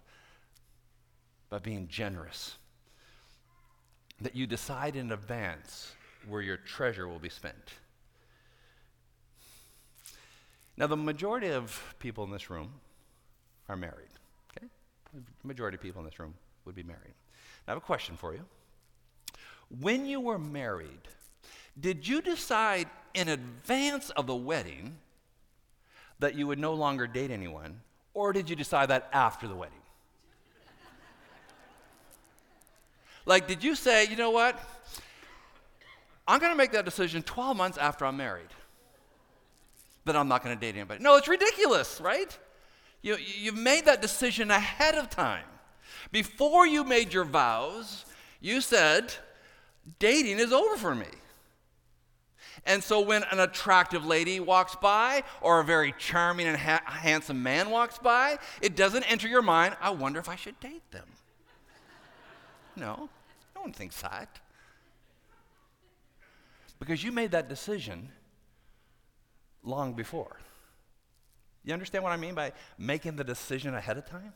but 1.49 1.63
being 1.63 1.87
generous. 1.87 2.57
That 4.21 4.35
you 4.35 4.45
decide 4.45 4.95
in 4.95 5.11
advance 5.11 5.93
where 6.27 6.41
your 6.41 6.57
treasure 6.57 7.07
will 7.07 7.19
be 7.19 7.29
spent. 7.29 7.73
Now, 10.77 10.87
the 10.87 10.97
majority 10.97 11.49
of 11.49 11.95
people 11.99 12.23
in 12.23 12.31
this 12.31 12.49
room 12.49 12.71
are 13.67 13.75
married. 13.75 14.09
Okay? 14.57 14.67
The 15.13 15.47
majority 15.47 15.75
of 15.75 15.81
people 15.81 15.99
in 15.99 16.05
this 16.05 16.19
room 16.19 16.35
would 16.65 16.75
be 16.75 16.83
married. 16.83 17.13
Now, 17.67 17.69
I 17.69 17.71
have 17.71 17.77
a 17.77 17.85
question 17.85 18.17
for 18.17 18.33
you. 18.33 18.45
When 19.79 20.05
you 20.05 20.19
were 20.19 20.37
married, 20.37 21.07
did 21.79 22.07
you 22.07 22.21
decide 22.21 22.87
in 23.13 23.29
advance 23.29 24.09
of 24.11 24.27
the 24.27 24.35
wedding 24.35 24.97
that 26.19 26.35
you 26.35 26.47
would 26.47 26.59
no 26.59 26.73
longer 26.73 27.07
date 27.07 27.31
anyone, 27.31 27.79
or 28.13 28.33
did 28.33 28.49
you 28.49 28.55
decide 28.55 28.89
that 28.89 29.09
after 29.11 29.47
the 29.47 29.55
wedding? 29.55 29.77
like, 33.25 33.47
did 33.47 33.63
you 33.63 33.75
say, 33.75 34.07
you 34.07 34.15
know 34.15 34.31
what? 34.31 34.59
I'm 36.27 36.39
going 36.39 36.51
to 36.51 36.57
make 36.57 36.71
that 36.71 36.85
decision 36.85 37.23
12 37.23 37.57
months 37.57 37.77
after 37.77 38.05
I'm 38.05 38.17
married 38.17 38.47
that 40.05 40.15
I'm 40.15 40.27
not 40.27 40.43
going 40.43 40.55
to 40.55 40.59
date 40.59 40.75
anybody. 40.75 41.03
No, 41.03 41.15
it's 41.15 41.27
ridiculous, 41.27 41.99
right? 42.01 42.37
You, 43.01 43.17
you've 43.17 43.57
made 43.57 43.85
that 43.85 44.01
decision 44.01 44.51
ahead 44.51 44.95
of 44.95 45.09
time. 45.09 45.45
Before 46.11 46.67
you 46.67 46.83
made 46.83 47.13
your 47.13 47.25
vows, 47.25 48.05
you 48.39 48.61
said, 48.61 49.13
dating 49.99 50.39
is 50.39 50.51
over 50.51 50.75
for 50.77 50.93
me. 50.95 51.07
And 52.65 52.83
so 52.83 53.01
when 53.01 53.23
an 53.23 53.39
attractive 53.39 54.05
lady 54.05 54.39
walks 54.39 54.75
by 54.75 55.23
or 55.41 55.59
a 55.59 55.63
very 55.63 55.93
charming 55.97 56.47
and 56.47 56.57
ha- 56.57 56.83
handsome 56.85 57.43
man 57.43 57.69
walks 57.69 57.97
by, 57.97 58.37
it 58.61 58.75
doesn't 58.75 59.03
enter 59.03 59.27
your 59.27 59.41
mind, 59.41 59.75
I 59.81 59.89
wonder 59.89 60.19
if 60.19 60.29
I 60.29 60.35
should 60.35 60.59
date 60.59 60.89
them. 60.91 61.07
No, 62.75 63.09
no 63.55 63.61
one 63.61 63.73
thinks 63.73 64.01
that. 64.01 64.39
Because 66.79 67.03
you 67.03 67.11
made 67.11 67.31
that 67.31 67.49
decision 67.49 68.09
long 69.63 69.93
before. 69.93 70.37
You 71.63 71.73
understand 71.73 72.03
what 72.03 72.11
I 72.11 72.17
mean 72.17 72.35
by 72.35 72.51
making 72.77 73.15
the 73.15 73.23
decision 73.23 73.73
ahead 73.73 73.97
of 73.97 74.05
time? 74.05 74.33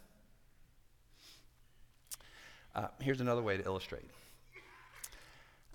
Uh, 2.77 2.87
here's 3.01 3.19
another 3.19 3.41
way 3.41 3.57
to 3.57 3.65
illustrate. 3.65 4.05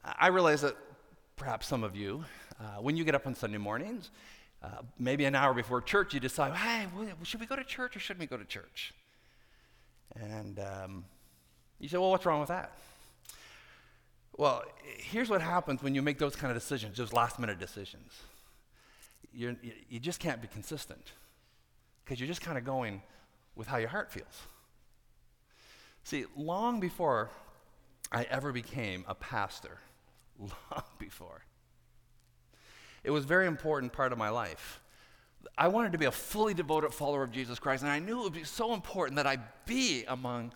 I 0.04 0.28
realize 0.28 0.62
that 0.62 0.76
perhaps 1.36 1.66
some 1.66 1.84
of 1.84 1.94
you, 1.94 2.24
uh, 2.58 2.80
when 2.80 2.96
you 2.96 3.04
get 3.04 3.14
up 3.14 3.26
on 3.26 3.34
Sunday 3.34 3.58
mornings, 3.58 4.10
uh, 4.62 4.68
maybe 4.98 5.26
an 5.26 5.34
hour 5.34 5.52
before 5.52 5.82
church, 5.82 6.14
you 6.14 6.20
decide, 6.20 6.54
hey, 6.54 6.86
should 7.24 7.40
we 7.40 7.46
go 7.46 7.56
to 7.56 7.64
church 7.64 7.96
or 7.96 8.00
shouldn't 8.00 8.20
we 8.20 8.26
go 8.26 8.38
to 8.38 8.44
church? 8.44 8.94
And 10.18 10.58
um, 10.60 11.04
you 11.78 11.88
say, 11.88 11.98
well, 11.98 12.10
what's 12.10 12.24
wrong 12.24 12.40
with 12.40 12.48
that? 12.48 12.72
Well, 14.38 14.62
here's 14.98 15.28
what 15.28 15.42
happens 15.42 15.82
when 15.82 15.94
you 15.94 16.00
make 16.00 16.18
those 16.18 16.36
kind 16.36 16.50
of 16.50 16.56
decisions, 16.56 16.96
those 16.96 17.12
last 17.12 17.38
minute 17.38 17.58
decisions 17.58 18.12
you're, 19.34 19.56
you 19.88 19.98
just 19.98 20.20
can't 20.20 20.40
be 20.40 20.48
consistent 20.48 21.12
because 22.04 22.20
you're 22.20 22.28
just 22.28 22.42
kind 22.42 22.58
of 22.58 22.64
going 22.64 23.02
with 23.56 23.66
how 23.66 23.76
your 23.78 23.88
heart 23.88 24.12
feels. 24.12 24.42
See, 26.04 26.24
long 26.36 26.80
before 26.80 27.30
I 28.10 28.24
ever 28.24 28.52
became 28.52 29.04
a 29.08 29.14
pastor, 29.14 29.78
long 30.38 30.84
before, 30.98 31.44
it 33.04 33.10
was 33.10 33.24
a 33.24 33.26
very 33.26 33.46
important 33.46 33.92
part 33.92 34.12
of 34.12 34.18
my 34.18 34.28
life. 34.28 34.80
I 35.58 35.68
wanted 35.68 35.92
to 35.92 35.98
be 35.98 36.04
a 36.04 36.12
fully 36.12 36.54
devoted 36.54 36.94
follower 36.94 37.22
of 37.22 37.32
Jesus 37.32 37.58
Christ, 37.58 37.82
and 37.82 37.90
I 37.90 37.98
knew 37.98 38.20
it 38.20 38.24
would 38.24 38.32
be 38.32 38.44
so 38.44 38.74
important 38.74 39.16
that 39.16 39.26
I 39.26 39.38
be 39.66 40.04
among 40.04 40.52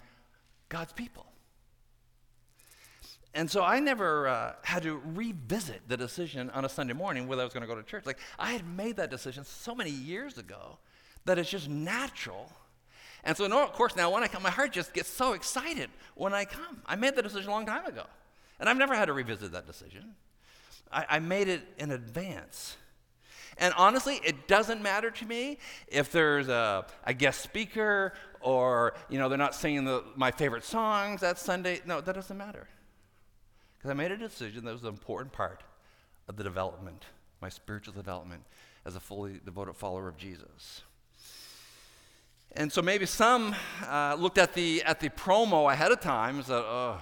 God's 0.68 0.92
people. 0.92 1.26
And 3.36 3.50
so 3.50 3.62
I 3.62 3.80
never 3.80 4.28
uh, 4.28 4.54
had 4.62 4.82
to 4.84 5.00
revisit 5.04 5.82
the 5.88 5.96
decision 5.96 6.48
on 6.50 6.64
a 6.64 6.70
Sunday 6.70 6.94
morning 6.94 7.28
whether 7.28 7.42
I 7.42 7.44
was 7.44 7.52
going 7.52 7.62
to 7.62 7.66
go 7.66 7.74
to 7.74 7.82
church. 7.82 8.06
Like, 8.06 8.18
I 8.38 8.52
had 8.52 8.66
made 8.66 8.96
that 8.96 9.10
decision 9.10 9.44
so 9.44 9.74
many 9.74 9.90
years 9.90 10.38
ago 10.38 10.78
that 11.26 11.38
it's 11.38 11.50
just 11.50 11.68
natural. 11.68 12.50
And 13.26 13.36
so, 13.36 13.44
of 13.44 13.72
course, 13.72 13.96
now 13.96 14.12
when 14.12 14.22
I 14.22 14.28
come, 14.28 14.44
my 14.44 14.50
heart 14.50 14.72
just 14.72 14.94
gets 14.94 15.10
so 15.10 15.32
excited 15.32 15.90
when 16.14 16.32
I 16.32 16.44
come. 16.44 16.80
I 16.86 16.94
made 16.94 17.16
the 17.16 17.22
decision 17.22 17.48
a 17.48 17.52
long 17.52 17.66
time 17.66 17.84
ago. 17.84 18.04
And 18.60 18.68
I've 18.68 18.76
never 18.78 18.94
had 18.94 19.06
to 19.06 19.12
revisit 19.12 19.50
that 19.50 19.66
decision. 19.66 20.14
I, 20.92 21.06
I 21.10 21.18
made 21.18 21.48
it 21.48 21.62
in 21.76 21.90
advance. 21.90 22.76
And 23.58 23.74
honestly, 23.76 24.20
it 24.24 24.46
doesn't 24.46 24.80
matter 24.80 25.10
to 25.10 25.26
me 25.26 25.58
if 25.88 26.12
there's 26.12 26.46
a, 26.46 26.86
a 27.04 27.12
guest 27.12 27.40
speaker 27.40 28.12
or, 28.40 28.94
you 29.08 29.18
know, 29.18 29.28
they're 29.28 29.36
not 29.36 29.56
singing 29.56 29.84
the, 29.84 30.04
my 30.14 30.30
favorite 30.30 30.62
songs 30.62 31.20
that 31.22 31.36
Sunday. 31.36 31.80
No, 31.84 32.00
that 32.00 32.14
doesn't 32.14 32.38
matter. 32.38 32.68
Because 33.76 33.90
I 33.90 33.94
made 33.94 34.12
a 34.12 34.16
decision 34.16 34.64
that 34.66 34.72
was 34.72 34.82
an 34.82 34.88
important 34.88 35.32
part 35.32 35.64
of 36.28 36.36
the 36.36 36.44
development, 36.44 37.06
my 37.42 37.48
spiritual 37.48 37.92
development 37.92 38.44
as 38.84 38.94
a 38.94 39.00
fully 39.00 39.40
devoted 39.44 39.74
follower 39.74 40.06
of 40.06 40.16
Jesus. 40.16 40.82
And 42.52 42.72
so 42.72 42.80
maybe 42.80 43.06
some 43.06 43.54
uh, 43.86 44.16
looked 44.18 44.38
at 44.38 44.54
the, 44.54 44.82
at 44.82 45.00
the 45.00 45.10
promo 45.10 45.70
ahead 45.72 45.92
of 45.92 46.00
time 46.00 46.36
and 46.36 46.44
said, 46.44 46.62
oh, 46.64 47.00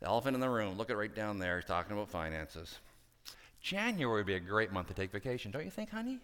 the 0.00 0.06
elephant 0.06 0.34
in 0.34 0.40
the 0.40 0.48
room, 0.48 0.76
look 0.76 0.90
at 0.90 0.96
right 0.96 1.12
down 1.14 1.38
there, 1.38 1.58
he's 1.58 1.64
talking 1.64 1.92
about 1.92 2.08
finances. 2.08 2.78
January 3.60 4.20
would 4.20 4.26
be 4.26 4.34
a 4.34 4.40
great 4.40 4.72
month 4.72 4.88
to 4.88 4.94
take 4.94 5.10
vacation, 5.10 5.50
don't 5.50 5.64
you 5.64 5.70
think, 5.70 5.90
honey? 5.90 6.18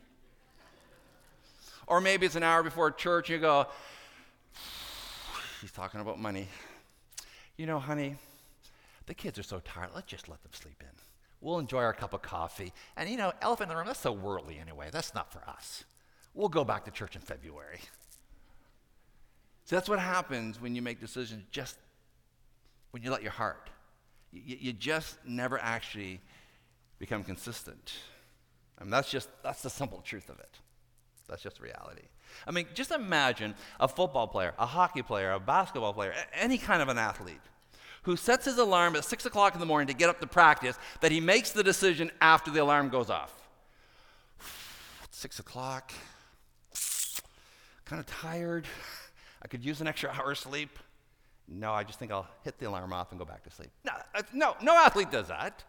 Or 1.86 2.00
maybe 2.00 2.24
it's 2.24 2.36
an 2.36 2.42
hour 2.42 2.62
before 2.62 2.90
church, 2.92 3.30
and 3.30 3.36
you 3.36 3.40
go, 3.40 3.66
he's 5.60 5.72
talking 5.72 6.00
about 6.00 6.18
money. 6.18 6.48
You 7.56 7.66
know, 7.66 7.78
honey, 7.78 8.16
the 9.06 9.14
kids 9.14 9.38
are 9.38 9.42
so 9.42 9.60
tired. 9.60 9.90
Let's 9.94 10.06
just 10.06 10.28
let 10.28 10.42
them 10.42 10.52
sleep 10.54 10.76
in. 10.80 10.88
We'll 11.40 11.58
enjoy 11.58 11.82
our 11.82 11.92
cup 11.92 12.14
of 12.14 12.22
coffee. 12.22 12.72
And 12.96 13.08
you 13.08 13.16
know, 13.16 13.32
elephant 13.42 13.70
in 13.70 13.74
the 13.74 13.76
room, 13.76 13.86
that's 13.86 14.00
so 14.00 14.12
worldly 14.12 14.58
anyway. 14.58 14.88
That's 14.90 15.14
not 15.14 15.32
for 15.32 15.46
us. 15.48 15.84
We'll 16.34 16.48
go 16.48 16.64
back 16.64 16.84
to 16.84 16.90
church 16.90 17.14
in 17.14 17.22
February. 17.22 17.78
So 19.64 19.76
that's 19.76 19.88
what 19.88 19.98
happens 19.98 20.60
when 20.60 20.74
you 20.74 20.82
make 20.82 21.00
decisions 21.00 21.44
just 21.50 21.76
when 22.90 23.02
you 23.02 23.10
let 23.10 23.22
your 23.22 23.32
heart. 23.32 23.70
You, 24.32 24.56
you 24.60 24.72
just 24.72 25.16
never 25.26 25.58
actually 25.58 26.20
become 26.98 27.24
consistent. 27.24 27.94
I 28.78 28.84
mean, 28.84 28.90
that's 28.90 29.10
just, 29.10 29.28
that's 29.42 29.62
the 29.62 29.70
simple 29.70 30.00
truth 30.04 30.28
of 30.28 30.38
it. 30.38 30.58
That's 31.28 31.42
just 31.42 31.60
reality. 31.60 32.02
I 32.46 32.50
mean, 32.50 32.66
just 32.74 32.90
imagine 32.90 33.54
a 33.80 33.88
football 33.88 34.26
player, 34.26 34.52
a 34.58 34.66
hockey 34.66 35.02
player, 35.02 35.32
a 35.32 35.40
basketball 35.40 35.92
player, 35.92 36.14
any 36.34 36.58
kind 36.58 36.82
of 36.82 36.88
an 36.88 36.98
athlete 36.98 37.40
who 38.02 38.16
sets 38.16 38.44
his 38.44 38.58
alarm 38.58 38.96
at 38.96 39.04
6 39.04 39.24
o'clock 39.26 39.54
in 39.54 39.60
the 39.60 39.66
morning 39.66 39.86
to 39.88 39.94
get 39.94 40.10
up 40.10 40.20
to 40.20 40.26
practice 40.26 40.78
that 41.00 41.10
he 41.10 41.20
makes 41.20 41.52
the 41.52 41.62
decision 41.62 42.10
after 42.20 42.50
the 42.50 42.60
alarm 42.60 42.90
goes 42.90 43.08
off. 43.08 43.32
6 45.10 45.38
o'clock. 45.38 45.92
Kind 47.84 48.00
of 48.00 48.06
tired. 48.06 48.66
I 49.42 49.48
could 49.48 49.64
use 49.64 49.80
an 49.80 49.86
extra 49.86 50.10
hour 50.10 50.32
of 50.32 50.38
sleep. 50.38 50.78
No, 51.46 51.72
I 51.72 51.84
just 51.84 51.98
think 51.98 52.10
I'll 52.10 52.26
hit 52.42 52.58
the 52.58 52.66
alarm 52.66 52.92
off 52.92 53.10
and 53.10 53.18
go 53.18 53.24
back 53.26 53.42
to 53.44 53.50
sleep. 53.50 53.70
No, 53.84 53.92
uh, 54.14 54.22
no, 54.32 54.56
no 54.62 54.74
athlete 54.74 55.10
does 55.10 55.28
that. 55.28 55.62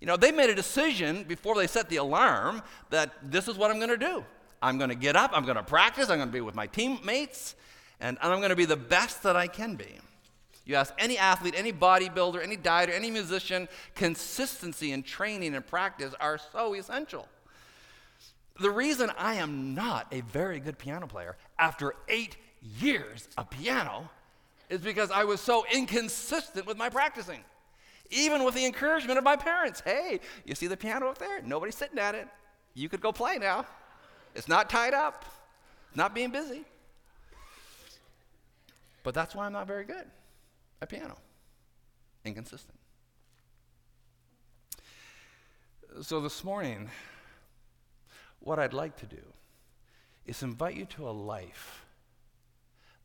You 0.00 0.06
know, 0.06 0.16
they 0.16 0.32
made 0.32 0.50
a 0.50 0.54
decision 0.54 1.24
before 1.24 1.54
they 1.54 1.66
set 1.66 1.88
the 1.88 1.96
alarm 1.96 2.62
that 2.90 3.12
this 3.22 3.48
is 3.48 3.56
what 3.56 3.70
I'm 3.70 3.78
going 3.78 3.90
to 3.90 3.96
do. 3.96 4.24
I'm 4.62 4.76
going 4.76 4.90
to 4.90 4.96
get 4.96 5.16
up, 5.16 5.30
I'm 5.32 5.44
going 5.44 5.56
to 5.56 5.62
practice, 5.62 6.10
I'm 6.10 6.18
going 6.18 6.28
to 6.28 6.32
be 6.32 6.42
with 6.42 6.54
my 6.54 6.66
teammates, 6.66 7.54
and 7.98 8.18
I'm 8.20 8.38
going 8.38 8.50
to 8.50 8.56
be 8.56 8.66
the 8.66 8.76
best 8.76 9.22
that 9.22 9.36
I 9.36 9.46
can 9.46 9.76
be. 9.76 9.98
You 10.66 10.74
ask 10.74 10.92
any 10.98 11.16
athlete, 11.16 11.54
any 11.56 11.72
bodybuilder, 11.72 12.42
any 12.42 12.56
dieter, 12.56 12.94
any 12.94 13.10
musician, 13.10 13.68
consistency 13.94 14.92
and 14.92 15.04
training 15.04 15.54
and 15.54 15.66
practice 15.66 16.14
are 16.20 16.38
so 16.52 16.74
essential. 16.74 17.26
The 18.60 18.70
reason 18.70 19.10
I 19.16 19.36
am 19.36 19.74
not 19.74 20.06
a 20.12 20.20
very 20.20 20.60
good 20.60 20.78
piano 20.78 21.06
player 21.06 21.36
after 21.58 21.94
eight 22.08 22.36
years 22.78 23.26
of 23.38 23.48
piano 23.48 24.10
is 24.68 24.82
because 24.82 25.10
I 25.10 25.24
was 25.24 25.40
so 25.40 25.64
inconsistent 25.72 26.66
with 26.66 26.76
my 26.76 26.90
practicing. 26.90 27.40
Even 28.10 28.44
with 28.44 28.54
the 28.54 28.66
encouragement 28.66 29.16
of 29.16 29.24
my 29.24 29.36
parents. 29.36 29.80
Hey, 29.80 30.20
you 30.44 30.54
see 30.54 30.66
the 30.66 30.76
piano 30.76 31.08
up 31.08 31.16
there? 31.16 31.40
Nobody's 31.40 31.76
sitting 31.76 31.98
at 31.98 32.14
it. 32.14 32.28
You 32.74 32.90
could 32.90 33.00
go 33.00 33.12
play 33.12 33.38
now. 33.38 33.64
It's 34.34 34.46
not 34.46 34.68
tied 34.68 34.94
up, 34.94 35.24
it's 35.88 35.96
not 35.96 36.14
being 36.14 36.30
busy. 36.30 36.64
But 39.02 39.14
that's 39.14 39.34
why 39.34 39.46
I'm 39.46 39.52
not 39.54 39.66
very 39.66 39.84
good 39.84 40.04
at 40.82 40.88
piano. 40.90 41.16
Inconsistent. 42.26 42.78
So 46.02 46.20
this 46.20 46.44
morning, 46.44 46.90
what 48.40 48.58
I'd 48.58 48.72
like 48.72 48.96
to 48.98 49.06
do 49.06 49.22
is 50.26 50.42
invite 50.42 50.76
you 50.76 50.86
to 50.86 51.08
a 51.08 51.10
life 51.10 51.84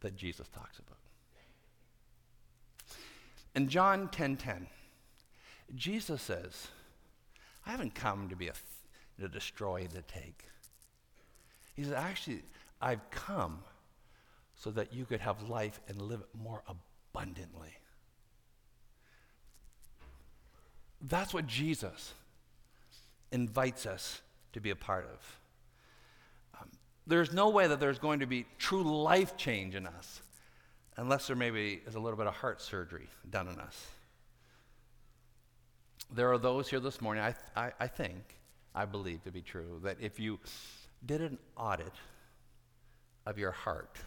that 0.01 0.15
Jesus 0.15 0.47
talks 0.49 0.79
about. 0.79 0.97
In 3.53 3.69
John 3.69 4.09
10:10, 4.09 4.11
10, 4.11 4.37
10, 4.37 4.67
Jesus 5.75 6.21
says, 6.21 6.67
I 7.65 7.71
haven't 7.71 7.95
come 7.95 8.29
to 8.29 8.35
be 8.35 8.47
a 8.47 8.51
th- 8.51 8.63
to 9.19 9.27
destroy, 9.27 9.87
to 9.87 10.01
take. 10.01 10.43
He 11.73 11.83
says, 11.83 11.93
actually, 11.93 12.43
I've 12.81 13.09
come 13.09 13.59
so 14.55 14.71
that 14.71 14.93
you 14.93 15.05
could 15.05 15.21
have 15.21 15.49
life 15.49 15.79
and 15.87 16.01
live 16.01 16.21
it 16.21 16.29
more 16.37 16.63
abundantly. 16.67 17.77
That's 21.01 21.33
what 21.33 21.47
Jesus 21.47 22.13
invites 23.31 23.85
us 23.85 24.21
to 24.55 24.61
be 24.61 24.69
a 24.69 24.75
part 24.75 25.05
of. 25.05 25.39
Um, 26.61 26.69
there's 27.05 27.33
no 27.33 27.49
way 27.49 27.67
that 27.67 27.81
there's 27.81 27.99
going 27.99 28.21
to 28.21 28.25
be 28.25 28.45
true 28.57 28.83
life 28.83 29.35
change 29.35 29.75
in 29.75 29.85
us 29.85 30.21
unless 30.95 31.27
there 31.27 31.35
maybe 31.35 31.81
is 31.85 31.95
a 31.95 31.99
little 31.99 32.17
bit 32.17 32.25
of 32.25 32.33
heart 32.33 32.61
surgery 32.61 33.09
done 33.29 33.49
in 33.49 33.59
us. 33.59 33.85
There 36.13 36.31
are 36.31 36.37
those 36.37 36.69
here 36.69 36.79
this 36.79 37.01
morning, 37.01 37.21
I, 37.21 37.35
I, 37.59 37.71
I 37.81 37.87
think, 37.87 38.37
I 38.73 38.85
believe 38.85 39.25
to 39.25 39.31
be 39.31 39.41
true, 39.41 39.81
that 39.83 39.97
if 39.99 40.21
you 40.21 40.39
did 41.05 41.19
an 41.19 41.37
audit 41.57 41.93
of 43.25 43.37
your 43.37 43.51
heart, 43.51 43.97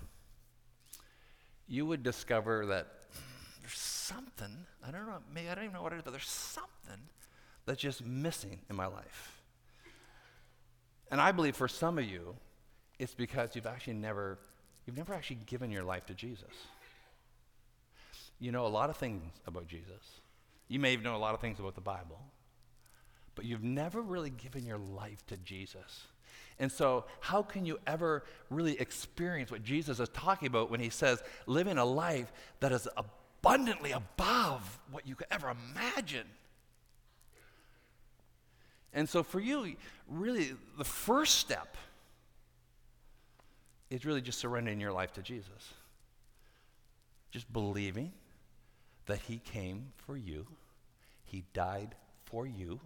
you 1.66 1.84
would 1.84 2.02
discover 2.02 2.64
that 2.66 2.86
there's 3.60 3.78
something, 3.78 4.64
I 4.86 4.90
don't 4.92 5.06
know, 5.06 5.18
maybe 5.34 5.50
I 5.50 5.54
don't 5.54 5.64
even 5.64 5.74
know 5.74 5.82
what 5.82 5.92
it 5.92 5.96
is, 5.96 6.02
but 6.04 6.12
there's 6.12 6.24
something 6.24 7.02
that's 7.66 7.82
just 7.82 8.02
missing 8.02 8.60
in 8.70 8.76
my 8.76 8.86
life. 8.86 9.37
And 11.10 11.20
I 11.20 11.32
believe 11.32 11.56
for 11.56 11.68
some 11.68 11.98
of 11.98 12.04
you, 12.04 12.36
it's 12.98 13.14
because 13.14 13.54
you've 13.54 13.66
actually 13.66 13.94
never, 13.94 14.38
you've 14.86 14.96
never 14.96 15.14
actually 15.14 15.38
given 15.46 15.70
your 15.70 15.84
life 15.84 16.06
to 16.06 16.14
Jesus. 16.14 16.52
You 18.40 18.52
know 18.52 18.66
a 18.66 18.68
lot 18.68 18.90
of 18.90 18.96
things 18.96 19.22
about 19.46 19.66
Jesus. 19.66 20.20
You 20.68 20.78
may 20.78 20.92
even 20.92 21.04
know 21.04 21.16
a 21.16 21.18
lot 21.18 21.34
of 21.34 21.40
things 21.40 21.58
about 21.58 21.74
the 21.74 21.80
Bible, 21.80 22.20
but 23.34 23.44
you've 23.44 23.64
never 23.64 24.00
really 24.00 24.30
given 24.30 24.66
your 24.66 24.78
life 24.78 25.26
to 25.28 25.36
Jesus. 25.38 26.06
And 26.60 26.70
so, 26.70 27.04
how 27.20 27.42
can 27.42 27.64
you 27.64 27.78
ever 27.86 28.24
really 28.50 28.78
experience 28.80 29.50
what 29.50 29.62
Jesus 29.62 30.00
is 30.00 30.08
talking 30.10 30.48
about 30.48 30.70
when 30.70 30.80
he 30.80 30.90
says 30.90 31.22
living 31.46 31.78
a 31.78 31.84
life 31.84 32.32
that 32.60 32.72
is 32.72 32.88
abundantly 32.96 33.92
above 33.92 34.78
what 34.90 35.06
you 35.06 35.14
could 35.14 35.28
ever 35.30 35.54
imagine? 35.74 36.26
And 38.92 39.08
so, 39.08 39.22
for 39.22 39.40
you, 39.40 39.76
really, 40.08 40.54
the 40.76 40.84
first 40.84 41.36
step 41.36 41.76
is 43.90 44.04
really 44.04 44.20
just 44.20 44.38
surrendering 44.38 44.80
your 44.80 44.92
life 44.92 45.12
to 45.14 45.22
Jesus. 45.22 45.74
Just 47.30 47.52
believing 47.52 48.12
that 49.06 49.20
He 49.20 49.38
came 49.38 49.92
for 50.06 50.16
you, 50.16 50.46
He 51.24 51.44
died 51.52 51.94
for 52.24 52.46
you, 52.46 52.80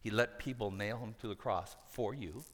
He 0.00 0.10
let 0.10 0.38
people 0.38 0.70
nail 0.70 0.98
Him 0.98 1.14
to 1.20 1.28
the 1.28 1.34
cross 1.34 1.76
for 1.90 2.14
you. 2.14 2.44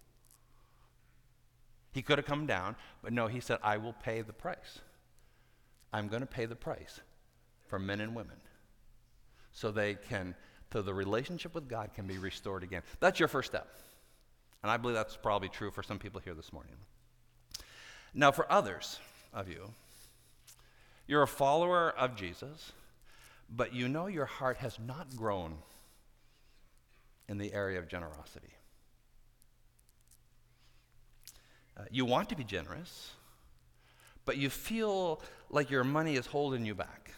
He 1.93 2.03
could 2.03 2.19
have 2.19 2.27
come 2.27 2.47
down, 2.47 2.75
but 3.03 3.13
no, 3.13 3.27
He 3.29 3.41
said, 3.41 3.59
I 3.63 3.77
will 3.77 3.93
pay 3.93 4.23
the 4.23 4.33
price. 4.33 4.81
I'm 5.93 6.09
going 6.09 6.23
to 6.23 6.27
pay 6.27 6.47
the 6.47 6.57
price 6.57 7.01
for 7.69 7.79
men 7.79 8.01
and 8.01 8.17
women 8.17 8.37
so 9.53 9.71
they 9.71 9.95
can, 9.95 10.35
so 10.75 10.83
the 10.83 10.93
relationship 10.93 11.55
with 11.55 11.69
God 11.69 11.91
can 11.95 12.09
be 12.09 12.19
restored 12.19 12.65
again. 12.65 12.83
That's 12.99 13.21
your 13.21 13.29
first 13.29 13.49
step. 13.49 13.69
And 14.61 14.73
I 14.73 14.77
believe 14.77 14.97
that's 14.97 15.15
probably 15.17 15.49
true 15.49 15.71
for 15.71 15.85
some 15.85 16.01
people 16.01 16.21
here 16.21 16.35
this 16.35 16.53
morning. 16.53 16.75
Now, 18.13 18.33
for 18.33 18.51
others 18.51 18.99
of 19.33 19.49
you, 19.49 19.71
you're 21.07 21.23
a 21.23 21.29
follower 21.29 21.95
of 21.97 22.17
Jesus, 22.17 22.73
but 23.49 23.73
you 23.73 23.89
know 23.89 24.09
your 24.09 24.25
heart 24.25 24.57
has 24.57 24.77
not 24.85 25.15
grown 25.15 25.59
in 27.29 27.39
the 27.39 27.55
area 27.55 27.79
of 27.79 27.87
generosity. 27.87 28.51
Uh, 31.79 31.83
you 31.93 32.05
want 32.05 32.31
to 32.31 32.35
be 32.35 32.43
generous, 32.43 33.13
but 34.25 34.39
you 34.39 34.51
feel 34.51 35.23
like 35.51 35.71
your 35.71 35.85
money 35.85 36.17
is 36.17 36.27
holding 36.27 36.67
you 36.67 36.75
back. 36.75 37.13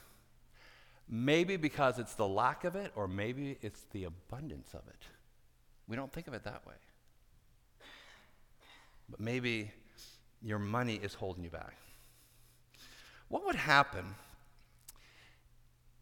Maybe 1.09 1.57
because 1.57 1.99
it's 1.99 2.15
the 2.15 2.27
lack 2.27 2.65
of 2.65 2.75
it, 2.75 2.93
or 2.97 3.07
maybe 3.07 3.59
it's 3.63 3.83
the 3.93 4.05
abundance 4.05 4.75
of 4.75 4.83
it. 4.89 5.03
We 5.87 5.95
don't 5.97 6.13
think 6.13 6.27
of 6.27 6.35
it 6.35 6.43
that 6.45 6.67
way. 6.67 6.75
But 9.09 9.21
maybe 9.21 9.71
your 10.43 10.59
money 10.59 10.97
is 10.97 11.15
holding 11.15 11.45
you 11.45 11.51
back. 11.51 11.77
What 13.29 13.45
would 13.47 13.55
happen 13.55 14.15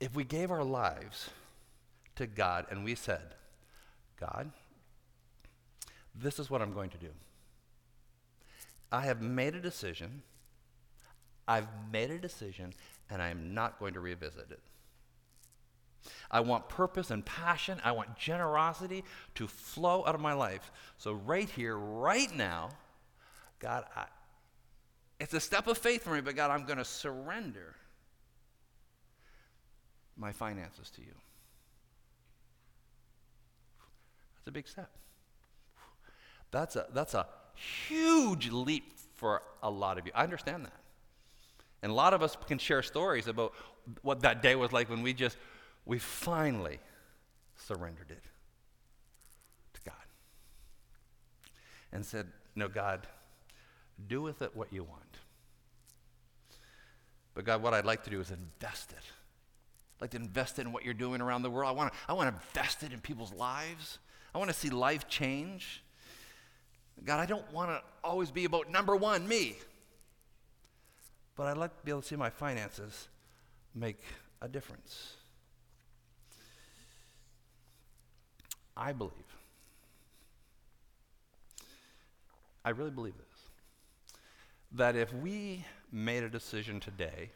if 0.00 0.14
we 0.14 0.24
gave 0.24 0.50
our 0.50 0.64
lives 0.64 1.30
to 2.16 2.26
God 2.26 2.66
and 2.70 2.84
we 2.84 2.94
said, 2.94 3.34
God, 4.18 4.50
this 6.14 6.38
is 6.38 6.50
what 6.50 6.62
I'm 6.62 6.72
going 6.72 6.90
to 6.90 6.98
do. 6.98 7.10
I 8.92 9.02
have 9.02 9.20
made 9.20 9.54
a 9.54 9.60
decision. 9.60 10.22
I've 11.48 11.68
made 11.90 12.10
a 12.10 12.18
decision, 12.18 12.72
and 13.10 13.20
I'm 13.20 13.52
not 13.52 13.78
going 13.78 13.94
to 13.94 14.00
revisit 14.00 14.50
it. 14.50 14.60
I 16.30 16.40
want 16.40 16.68
purpose 16.68 17.10
and 17.10 17.24
passion. 17.24 17.80
I 17.84 17.92
want 17.92 18.16
generosity 18.16 19.04
to 19.36 19.46
flow 19.46 20.04
out 20.06 20.14
of 20.14 20.20
my 20.20 20.32
life. 20.32 20.70
So, 20.98 21.12
right 21.12 21.48
here, 21.48 21.76
right 21.76 22.34
now, 22.34 22.70
God, 23.58 23.84
I, 23.96 24.06
it's 25.20 25.34
a 25.34 25.40
step 25.40 25.66
of 25.66 25.78
faith 25.78 26.02
for 26.02 26.10
me, 26.10 26.20
but 26.20 26.36
God, 26.36 26.50
I'm 26.50 26.64
going 26.64 26.78
to 26.78 26.84
surrender 26.84 27.74
my 30.16 30.32
finances 30.32 30.90
to 30.90 31.00
you. 31.00 31.14
That's 34.36 34.48
a 34.48 34.52
big 34.52 34.68
step. 34.68 34.90
That's 36.50 36.76
a, 36.76 36.86
that's 36.92 37.14
a 37.14 37.26
huge 37.54 38.50
leap 38.50 38.98
for 39.14 39.42
a 39.62 39.70
lot 39.70 39.98
of 39.98 40.06
you. 40.06 40.12
I 40.14 40.22
understand 40.22 40.66
that. 40.66 40.80
And 41.82 41.90
a 41.90 41.94
lot 41.94 42.14
of 42.14 42.22
us 42.22 42.36
can 42.46 42.58
share 42.58 42.82
stories 42.82 43.26
about 43.26 43.52
what 44.02 44.20
that 44.20 44.42
day 44.42 44.54
was 44.54 44.72
like 44.72 44.88
when 44.88 45.02
we 45.02 45.12
just, 45.12 45.36
we 45.86 45.98
finally 45.98 46.78
surrendered 47.56 48.10
it 48.10 48.22
to 49.74 49.80
God 49.84 49.94
and 51.92 52.04
said, 52.04 52.26
No, 52.56 52.68
God, 52.68 53.06
do 54.08 54.22
with 54.22 54.42
it 54.42 54.54
what 54.54 54.72
you 54.72 54.84
want. 54.84 55.02
But 57.34 57.44
God, 57.44 57.62
what 57.62 57.74
I'd 57.74 57.84
like 57.84 58.04
to 58.04 58.10
do 58.10 58.20
is 58.20 58.30
invest 58.30 58.92
it. 58.92 58.98
I'd 58.98 60.02
like 60.02 60.10
to 60.10 60.16
invest 60.16 60.58
it 60.58 60.62
in 60.62 60.72
what 60.72 60.84
you're 60.84 60.94
doing 60.94 61.20
around 61.20 61.42
the 61.42 61.50
world. 61.50 61.68
I 61.68 61.72
want 61.72 61.92
to, 61.92 61.98
I 62.08 62.12
want 62.12 62.30
to 62.30 62.34
invest 62.34 62.82
it 62.82 62.92
in 62.92 63.00
people's 63.00 63.32
lives. 63.32 63.98
I 64.34 64.38
want 64.38 64.50
to 64.50 64.56
see 64.56 64.70
life 64.70 65.08
change. 65.08 65.82
God, 67.04 67.20
I 67.20 67.26
don't 67.26 67.50
want 67.52 67.70
to 67.70 67.82
always 68.02 68.30
be 68.30 68.44
about 68.44 68.70
number 68.70 68.94
one, 68.94 69.26
me. 69.26 69.56
But 71.36 71.48
I'd 71.48 71.56
like 71.56 71.76
to 71.76 71.84
be 71.84 71.90
able 71.90 72.02
to 72.02 72.06
see 72.06 72.16
my 72.16 72.30
finances 72.30 73.08
make 73.74 74.00
a 74.40 74.48
difference. 74.48 75.16
I 78.76 78.92
believe, 78.92 79.12
I 82.64 82.70
really 82.70 82.90
believe 82.90 83.16
this 83.16 83.34
that 84.72 84.96
if 84.96 85.12
we 85.14 85.64
made 85.92 86.24
a 86.24 86.28
decision 86.28 86.80
today 86.80 87.30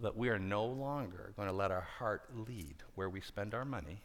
that 0.00 0.16
we 0.16 0.30
are 0.30 0.38
no 0.38 0.64
longer 0.64 1.32
going 1.36 1.46
to 1.48 1.54
let 1.54 1.70
our 1.70 1.82
heart 1.82 2.22
lead 2.48 2.76
where 2.94 3.10
we 3.10 3.20
spend 3.20 3.54
our 3.54 3.66
money, 3.66 4.00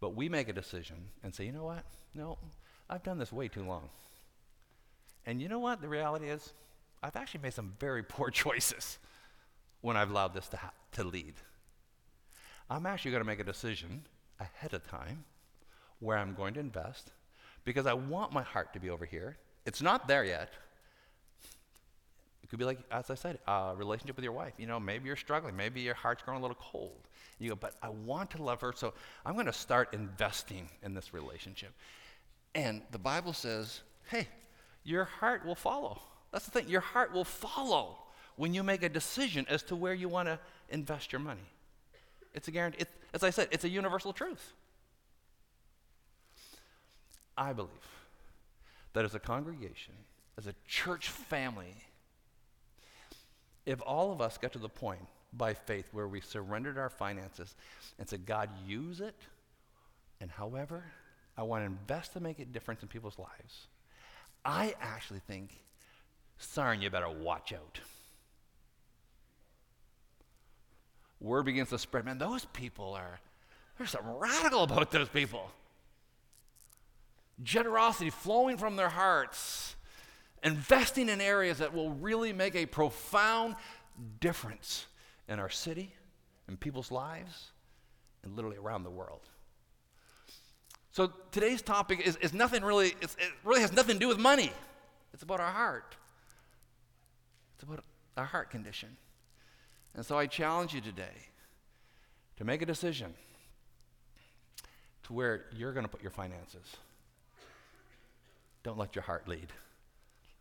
but 0.00 0.14
we 0.14 0.28
make 0.28 0.48
a 0.48 0.52
decision 0.52 0.96
and 1.24 1.34
say, 1.34 1.44
you 1.44 1.52
know 1.52 1.64
what? 1.64 1.82
No, 2.14 2.38
I've 2.88 3.02
done 3.02 3.18
this 3.18 3.32
way 3.32 3.48
too 3.48 3.64
long. 3.64 3.88
And 5.26 5.42
you 5.42 5.48
know 5.48 5.58
what? 5.58 5.80
The 5.82 5.88
reality 5.88 6.28
is, 6.28 6.52
I've 7.02 7.16
actually 7.16 7.40
made 7.42 7.54
some 7.54 7.74
very 7.80 8.04
poor 8.04 8.30
choices 8.30 8.98
when 9.80 9.96
I've 9.96 10.10
allowed 10.10 10.32
this 10.32 10.46
to, 10.48 10.56
ha- 10.56 10.72
to 10.92 11.02
lead. 11.04 11.34
I'm 12.70 12.86
actually 12.86 13.12
going 13.12 13.22
to 13.22 13.26
make 13.26 13.40
a 13.40 13.44
decision 13.44 14.04
ahead 14.40 14.74
of 14.74 14.86
time 14.88 15.24
where 16.00 16.16
I'm 16.18 16.34
going 16.34 16.54
to 16.54 16.60
invest 16.60 17.12
because 17.64 17.86
I 17.86 17.94
want 17.94 18.32
my 18.32 18.42
heart 18.42 18.72
to 18.74 18.80
be 18.80 18.90
over 18.90 19.04
here 19.04 19.36
it's 19.68 19.82
not 19.82 20.08
there 20.08 20.24
yet. 20.24 20.50
It 22.42 22.48
could 22.48 22.58
be 22.58 22.64
like, 22.64 22.78
as 22.90 23.10
I 23.10 23.14
said, 23.14 23.38
a 23.46 23.74
relationship 23.76 24.16
with 24.16 24.24
your 24.24 24.32
wife. 24.32 24.54
You 24.56 24.66
know, 24.66 24.80
maybe 24.80 25.06
you're 25.06 25.16
struggling. 25.16 25.54
Maybe 25.54 25.82
your 25.82 25.94
heart's 25.94 26.22
growing 26.22 26.38
a 26.38 26.42
little 26.42 26.56
cold. 26.58 27.06
You 27.38 27.50
go, 27.50 27.54
but 27.54 27.74
I 27.82 27.90
want 27.90 28.30
to 28.30 28.42
love 28.42 28.62
her, 28.62 28.72
so 28.74 28.94
I'm 29.26 29.34
going 29.34 29.44
to 29.44 29.52
start 29.52 29.92
investing 29.92 30.70
in 30.82 30.94
this 30.94 31.12
relationship. 31.12 31.74
And 32.54 32.80
the 32.92 32.98
Bible 32.98 33.34
says, 33.34 33.82
hey, 34.10 34.26
your 34.84 35.04
heart 35.04 35.44
will 35.44 35.54
follow. 35.54 36.00
That's 36.32 36.46
the 36.46 36.50
thing. 36.50 36.66
Your 36.66 36.80
heart 36.80 37.12
will 37.12 37.24
follow 37.24 37.98
when 38.36 38.54
you 38.54 38.62
make 38.62 38.82
a 38.82 38.88
decision 38.88 39.44
as 39.50 39.62
to 39.64 39.76
where 39.76 39.92
you 39.92 40.08
want 40.08 40.28
to 40.28 40.38
invest 40.70 41.12
your 41.12 41.20
money. 41.20 41.46
It's 42.38 42.46
a 42.46 42.52
guarantee. 42.52 42.84
As 43.12 43.24
I 43.24 43.30
said, 43.30 43.48
it's 43.50 43.64
a 43.64 43.68
universal 43.68 44.12
truth. 44.12 44.52
I 47.36 47.52
believe 47.52 47.72
that 48.92 49.04
as 49.04 49.12
a 49.12 49.18
congregation, 49.18 49.94
as 50.38 50.46
a 50.46 50.54
church 50.64 51.08
family, 51.08 51.74
if 53.66 53.82
all 53.84 54.12
of 54.12 54.20
us 54.20 54.38
got 54.38 54.52
to 54.52 54.60
the 54.60 54.68
point 54.68 55.00
by 55.32 55.52
faith 55.52 55.88
where 55.90 56.06
we 56.06 56.20
surrendered 56.20 56.78
our 56.78 56.90
finances 56.90 57.56
and 57.98 58.08
said, 58.08 58.24
God, 58.24 58.48
use 58.64 59.00
it, 59.00 59.16
and 60.20 60.30
however, 60.30 60.84
I 61.36 61.42
want 61.42 61.62
to 61.62 61.66
invest 61.66 62.12
to 62.12 62.20
make 62.20 62.38
a 62.38 62.44
difference 62.44 62.82
in 62.82 62.88
people's 62.88 63.18
lives, 63.18 63.66
I 64.44 64.76
actually 64.80 65.22
think, 65.26 65.58
Sarn, 66.38 66.82
you 66.82 66.88
better 66.88 67.10
watch 67.10 67.52
out. 67.52 67.80
Word 71.20 71.44
begins 71.44 71.70
to 71.70 71.78
spread. 71.78 72.04
Man, 72.04 72.18
those 72.18 72.44
people 72.46 72.94
are, 72.94 73.20
there's 73.76 73.90
something 73.90 74.10
radical 74.18 74.62
about 74.62 74.90
those 74.90 75.08
people. 75.08 75.50
Generosity 77.42 78.10
flowing 78.10 78.56
from 78.56 78.76
their 78.76 78.88
hearts, 78.88 79.76
investing 80.42 81.08
in 81.08 81.20
areas 81.20 81.58
that 81.58 81.74
will 81.74 81.90
really 81.90 82.32
make 82.32 82.54
a 82.54 82.66
profound 82.66 83.56
difference 84.20 84.86
in 85.28 85.38
our 85.38 85.50
city, 85.50 85.92
in 86.48 86.56
people's 86.56 86.90
lives, 86.90 87.50
and 88.22 88.34
literally 88.34 88.56
around 88.56 88.84
the 88.84 88.90
world. 88.90 89.20
So 90.92 91.12
today's 91.30 91.62
topic 91.62 92.00
is, 92.04 92.16
is 92.16 92.32
nothing 92.32 92.64
really, 92.64 92.88
it 92.88 93.16
really 93.44 93.60
has 93.60 93.72
nothing 93.72 93.96
to 93.96 94.00
do 94.00 94.08
with 94.08 94.18
money. 94.18 94.50
It's 95.12 95.22
about 95.22 95.40
our 95.40 95.50
heart. 95.52 95.96
It's 97.54 97.62
about 97.62 97.84
our 98.16 98.24
heart 98.24 98.50
condition. 98.50 98.96
And 99.98 100.06
so 100.06 100.16
I 100.16 100.26
challenge 100.26 100.74
you 100.74 100.80
today 100.80 101.26
to 102.36 102.44
make 102.44 102.62
a 102.62 102.66
decision 102.66 103.14
to 105.02 105.12
where 105.12 105.46
you're 105.56 105.72
going 105.72 105.84
to 105.84 105.90
put 105.90 106.02
your 106.02 106.12
finances. 106.12 106.76
Don't 108.62 108.78
let 108.78 108.94
your 108.94 109.02
heart 109.02 109.26
lead, 109.26 109.48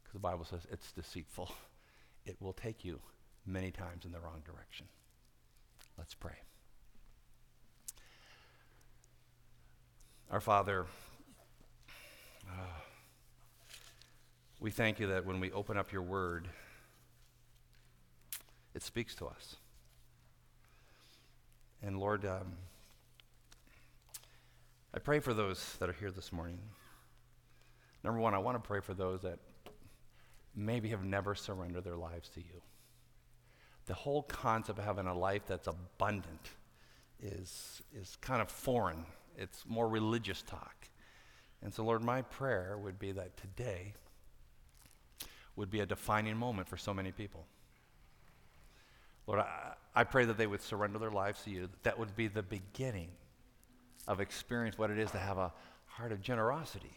because 0.04 0.14
the 0.14 0.20
Bible 0.20 0.46
says 0.46 0.68
it's 0.72 0.92
deceitful. 0.92 1.50
It 2.28 2.36
will 2.40 2.54
take 2.54 2.86
you 2.86 3.00
many 3.48 3.72
times 3.72 4.06
in 4.06 4.12
the 4.12 4.20
wrong 4.20 4.44
direction. 4.46 4.86
Let's 5.98 6.14
pray. 6.14 6.36
Our 10.30 10.40
Father, 10.40 10.86
uh, 12.48 12.80
we 14.60 14.70
thank 14.70 15.00
you 15.00 15.08
that 15.08 15.26
when 15.26 15.40
we 15.40 15.52
open 15.52 15.78
up 15.78 15.92
your 15.92 16.04
word, 16.04 16.48
it 18.78 18.84
speaks 18.84 19.14
to 19.16 19.26
us. 19.26 19.58
And 21.84 22.00
Lord, 22.00 22.26
um, 22.26 22.54
I 24.94 25.00
pray 25.00 25.20
for 25.20 25.34
those 25.34 25.76
that 25.80 25.90
are 25.90 25.94
here 26.00 26.12
this 26.12 26.32
morning. 26.32 26.60
Number 28.06 28.22
one, 28.22 28.34
I 28.34 28.38
want 28.38 28.56
to 28.56 28.66
pray 28.66 28.80
for 28.80 28.94
those 28.94 29.24
that 29.24 29.40
maybe 30.56 30.88
have 30.90 31.04
never 31.04 31.36
surrendered 31.36 31.84
their 31.84 31.98
lives 31.98 32.30
to 32.30 32.40
you 32.40 32.62
the 33.88 33.94
whole 33.94 34.22
concept 34.24 34.78
of 34.78 34.86
having 34.86 35.08
a 35.08 35.18
life 35.18 35.44
that's 35.48 35.68
abundant 35.68 36.52
is, 37.24 37.82
is 37.96 38.18
kind 38.22 38.42
of 38.42 38.52
foreign. 38.52 39.06
It's 39.38 39.64
more 39.66 39.88
religious 39.88 40.42
talk. 40.42 40.76
And 41.64 41.74
so, 41.74 41.84
Lord, 41.84 42.04
my 42.04 42.22
prayer 42.22 42.78
would 42.78 43.00
be 43.00 43.14
that 43.14 43.38
today 43.38 43.94
would 45.56 45.72
be 45.72 45.80
a 45.80 45.86
defining 45.86 46.38
moment 46.38 46.68
for 46.68 46.78
so 46.78 46.94
many 46.94 47.12
people. 47.12 47.48
Lord, 49.28 49.42
I, 49.42 49.74
I 49.94 50.04
pray 50.06 50.26
that 50.26 50.38
they 50.38 50.48
would 50.48 50.62
surrender 50.62 50.98
their 50.98 51.12
lives 51.12 51.44
to 51.44 51.52
you. 51.52 51.70
That, 51.84 52.00
would 52.00 52.16
be 52.16 52.28
the 52.28 52.44
beginning 52.44 53.10
of 54.08 54.20
experience 54.20 54.78
what 54.78 54.90
it 54.90 54.98
is 54.98 55.12
to 55.12 55.20
have 55.20 55.38
a 55.38 55.54
heart 55.86 56.12
of 56.12 56.22
generosity. 56.22 56.94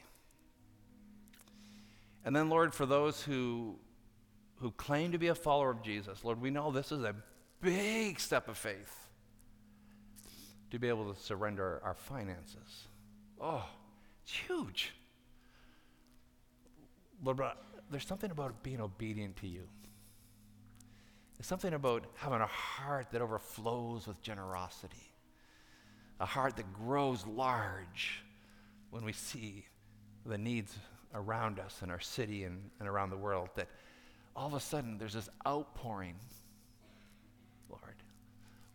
And 2.24 2.35
then, 2.35 2.49
Lord, 2.49 2.72
for 2.72 2.87
those 2.87 3.22
who 3.22 3.78
who 4.61 4.70
claim 4.72 5.12
to 5.12 5.18
be 5.18 5.28
a 5.28 5.35
follower 5.35 5.70
of 5.70 5.83
Jesus, 5.83 6.22
Lord, 6.22 6.41
we 6.41 6.51
know 6.51 6.70
this 6.70 6.93
is 6.93 7.03
a 7.03 7.14
big 7.62 8.20
step 8.20 8.47
of 8.47 8.59
faith 8.59 9.09
to 10.70 10.78
be 10.78 10.89
able 10.89 11.12
to 11.12 11.20
surrender 11.20 11.81
our 11.83 11.95
finances. 11.95 12.87
Oh, 13.41 13.64
it's 14.22 14.33
huge. 14.33 14.93
Lord, 17.24 17.41
there's 17.91 18.07
something 18.07 18.31
about 18.31 18.62
being 18.62 18.81
obedient 18.81 19.37
to 19.37 19.47
you. 19.47 19.66
There's 21.41 21.49
something 21.49 21.72
about 21.72 22.05
having 22.16 22.43
a 22.43 22.47
heart 22.47 23.12
that 23.12 23.22
overflows 23.22 24.07
with 24.07 24.20
generosity, 24.20 25.11
a 26.20 26.26
heart 26.26 26.57
that 26.57 26.70
grows 26.74 27.26
large 27.26 28.22
when 28.91 29.07
we 29.07 29.14
see 29.14 29.64
the 30.26 30.36
needs 30.36 30.76
around 31.14 31.59
us 31.59 31.80
in 31.82 31.91
our 31.91 31.99
city 31.99 32.45
and, 32.45 32.68
and 32.78 32.86
around 32.86 33.09
the 33.09 33.16
world 33.16 33.49
that 33.55 33.68
all 34.36 34.49
of 34.49 34.53
a 34.53 34.61
sudden 34.61 34.99
there's 34.99 35.14
this 35.14 35.30
outpouring, 35.49 36.16
Lord, 37.70 37.97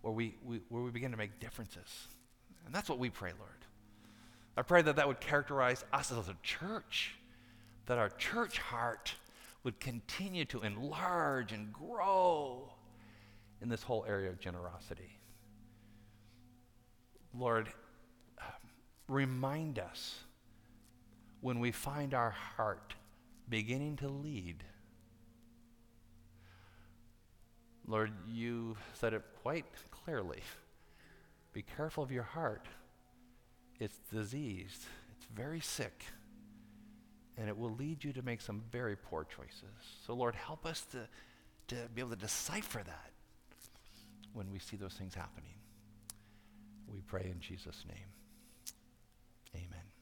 where 0.01 0.13
we, 0.13 0.33
we, 0.43 0.59
where 0.69 0.81
we 0.81 0.89
begin 0.89 1.11
to 1.11 1.17
make 1.17 1.39
differences. 1.39 2.07
And 2.65 2.73
that's 2.73 2.89
what 2.89 2.97
we 2.97 3.11
pray, 3.11 3.33
Lord. 3.37 3.51
I 4.57 4.63
pray 4.63 4.81
that 4.81 4.95
that 4.95 5.07
would 5.07 5.19
characterize 5.19 5.85
us 5.93 6.11
as 6.11 6.29
a 6.29 6.35
church, 6.41 7.13
that 7.85 7.99
our 7.99 8.09
church 8.09 8.57
heart 8.57 9.13
would 9.65 9.81
continue 9.81 10.45
to 10.45 10.61
enlarge 10.61 11.51
and 11.51 11.73
grow 11.73 12.71
in 13.61 13.67
this 13.67 13.83
whole 13.83 14.05
area 14.07 14.29
of 14.29 14.39
generosity. 14.39 15.19
Lord, 17.37 17.67
remind 19.09 19.77
us 19.77 20.19
when 21.41 21.59
we 21.59 21.71
find 21.71 22.13
our 22.13 22.31
heart 22.31 22.95
beginning 23.49 23.97
to 23.97 24.07
lead 24.07 24.63
Lord, 27.87 28.11
you 28.27 28.75
said 28.93 29.13
it 29.13 29.23
quite 29.43 29.65
clearly. 29.91 30.41
Be 31.53 31.61
careful 31.61 32.03
of 32.03 32.11
your 32.11 32.23
heart. 32.23 32.65
It's 33.79 33.99
diseased, 34.11 34.85
it's 35.15 35.25
very 35.35 35.59
sick, 35.59 36.05
and 37.37 37.49
it 37.49 37.57
will 37.57 37.71
lead 37.71 38.03
you 38.03 38.13
to 38.13 38.21
make 38.21 38.41
some 38.41 38.61
very 38.71 38.95
poor 38.95 39.25
choices. 39.25 39.75
So, 40.05 40.13
Lord, 40.13 40.35
help 40.35 40.65
us 40.65 40.85
to, 40.91 41.07
to 41.67 41.75
be 41.93 42.01
able 42.01 42.11
to 42.11 42.15
decipher 42.15 42.81
that 42.85 43.11
when 44.33 44.51
we 44.51 44.59
see 44.59 44.77
those 44.77 44.93
things 44.93 45.15
happening. 45.15 45.53
We 46.91 47.01
pray 47.01 47.29
in 47.31 47.39
Jesus' 47.39 47.83
name. 47.87 48.07
Amen. 49.55 49.94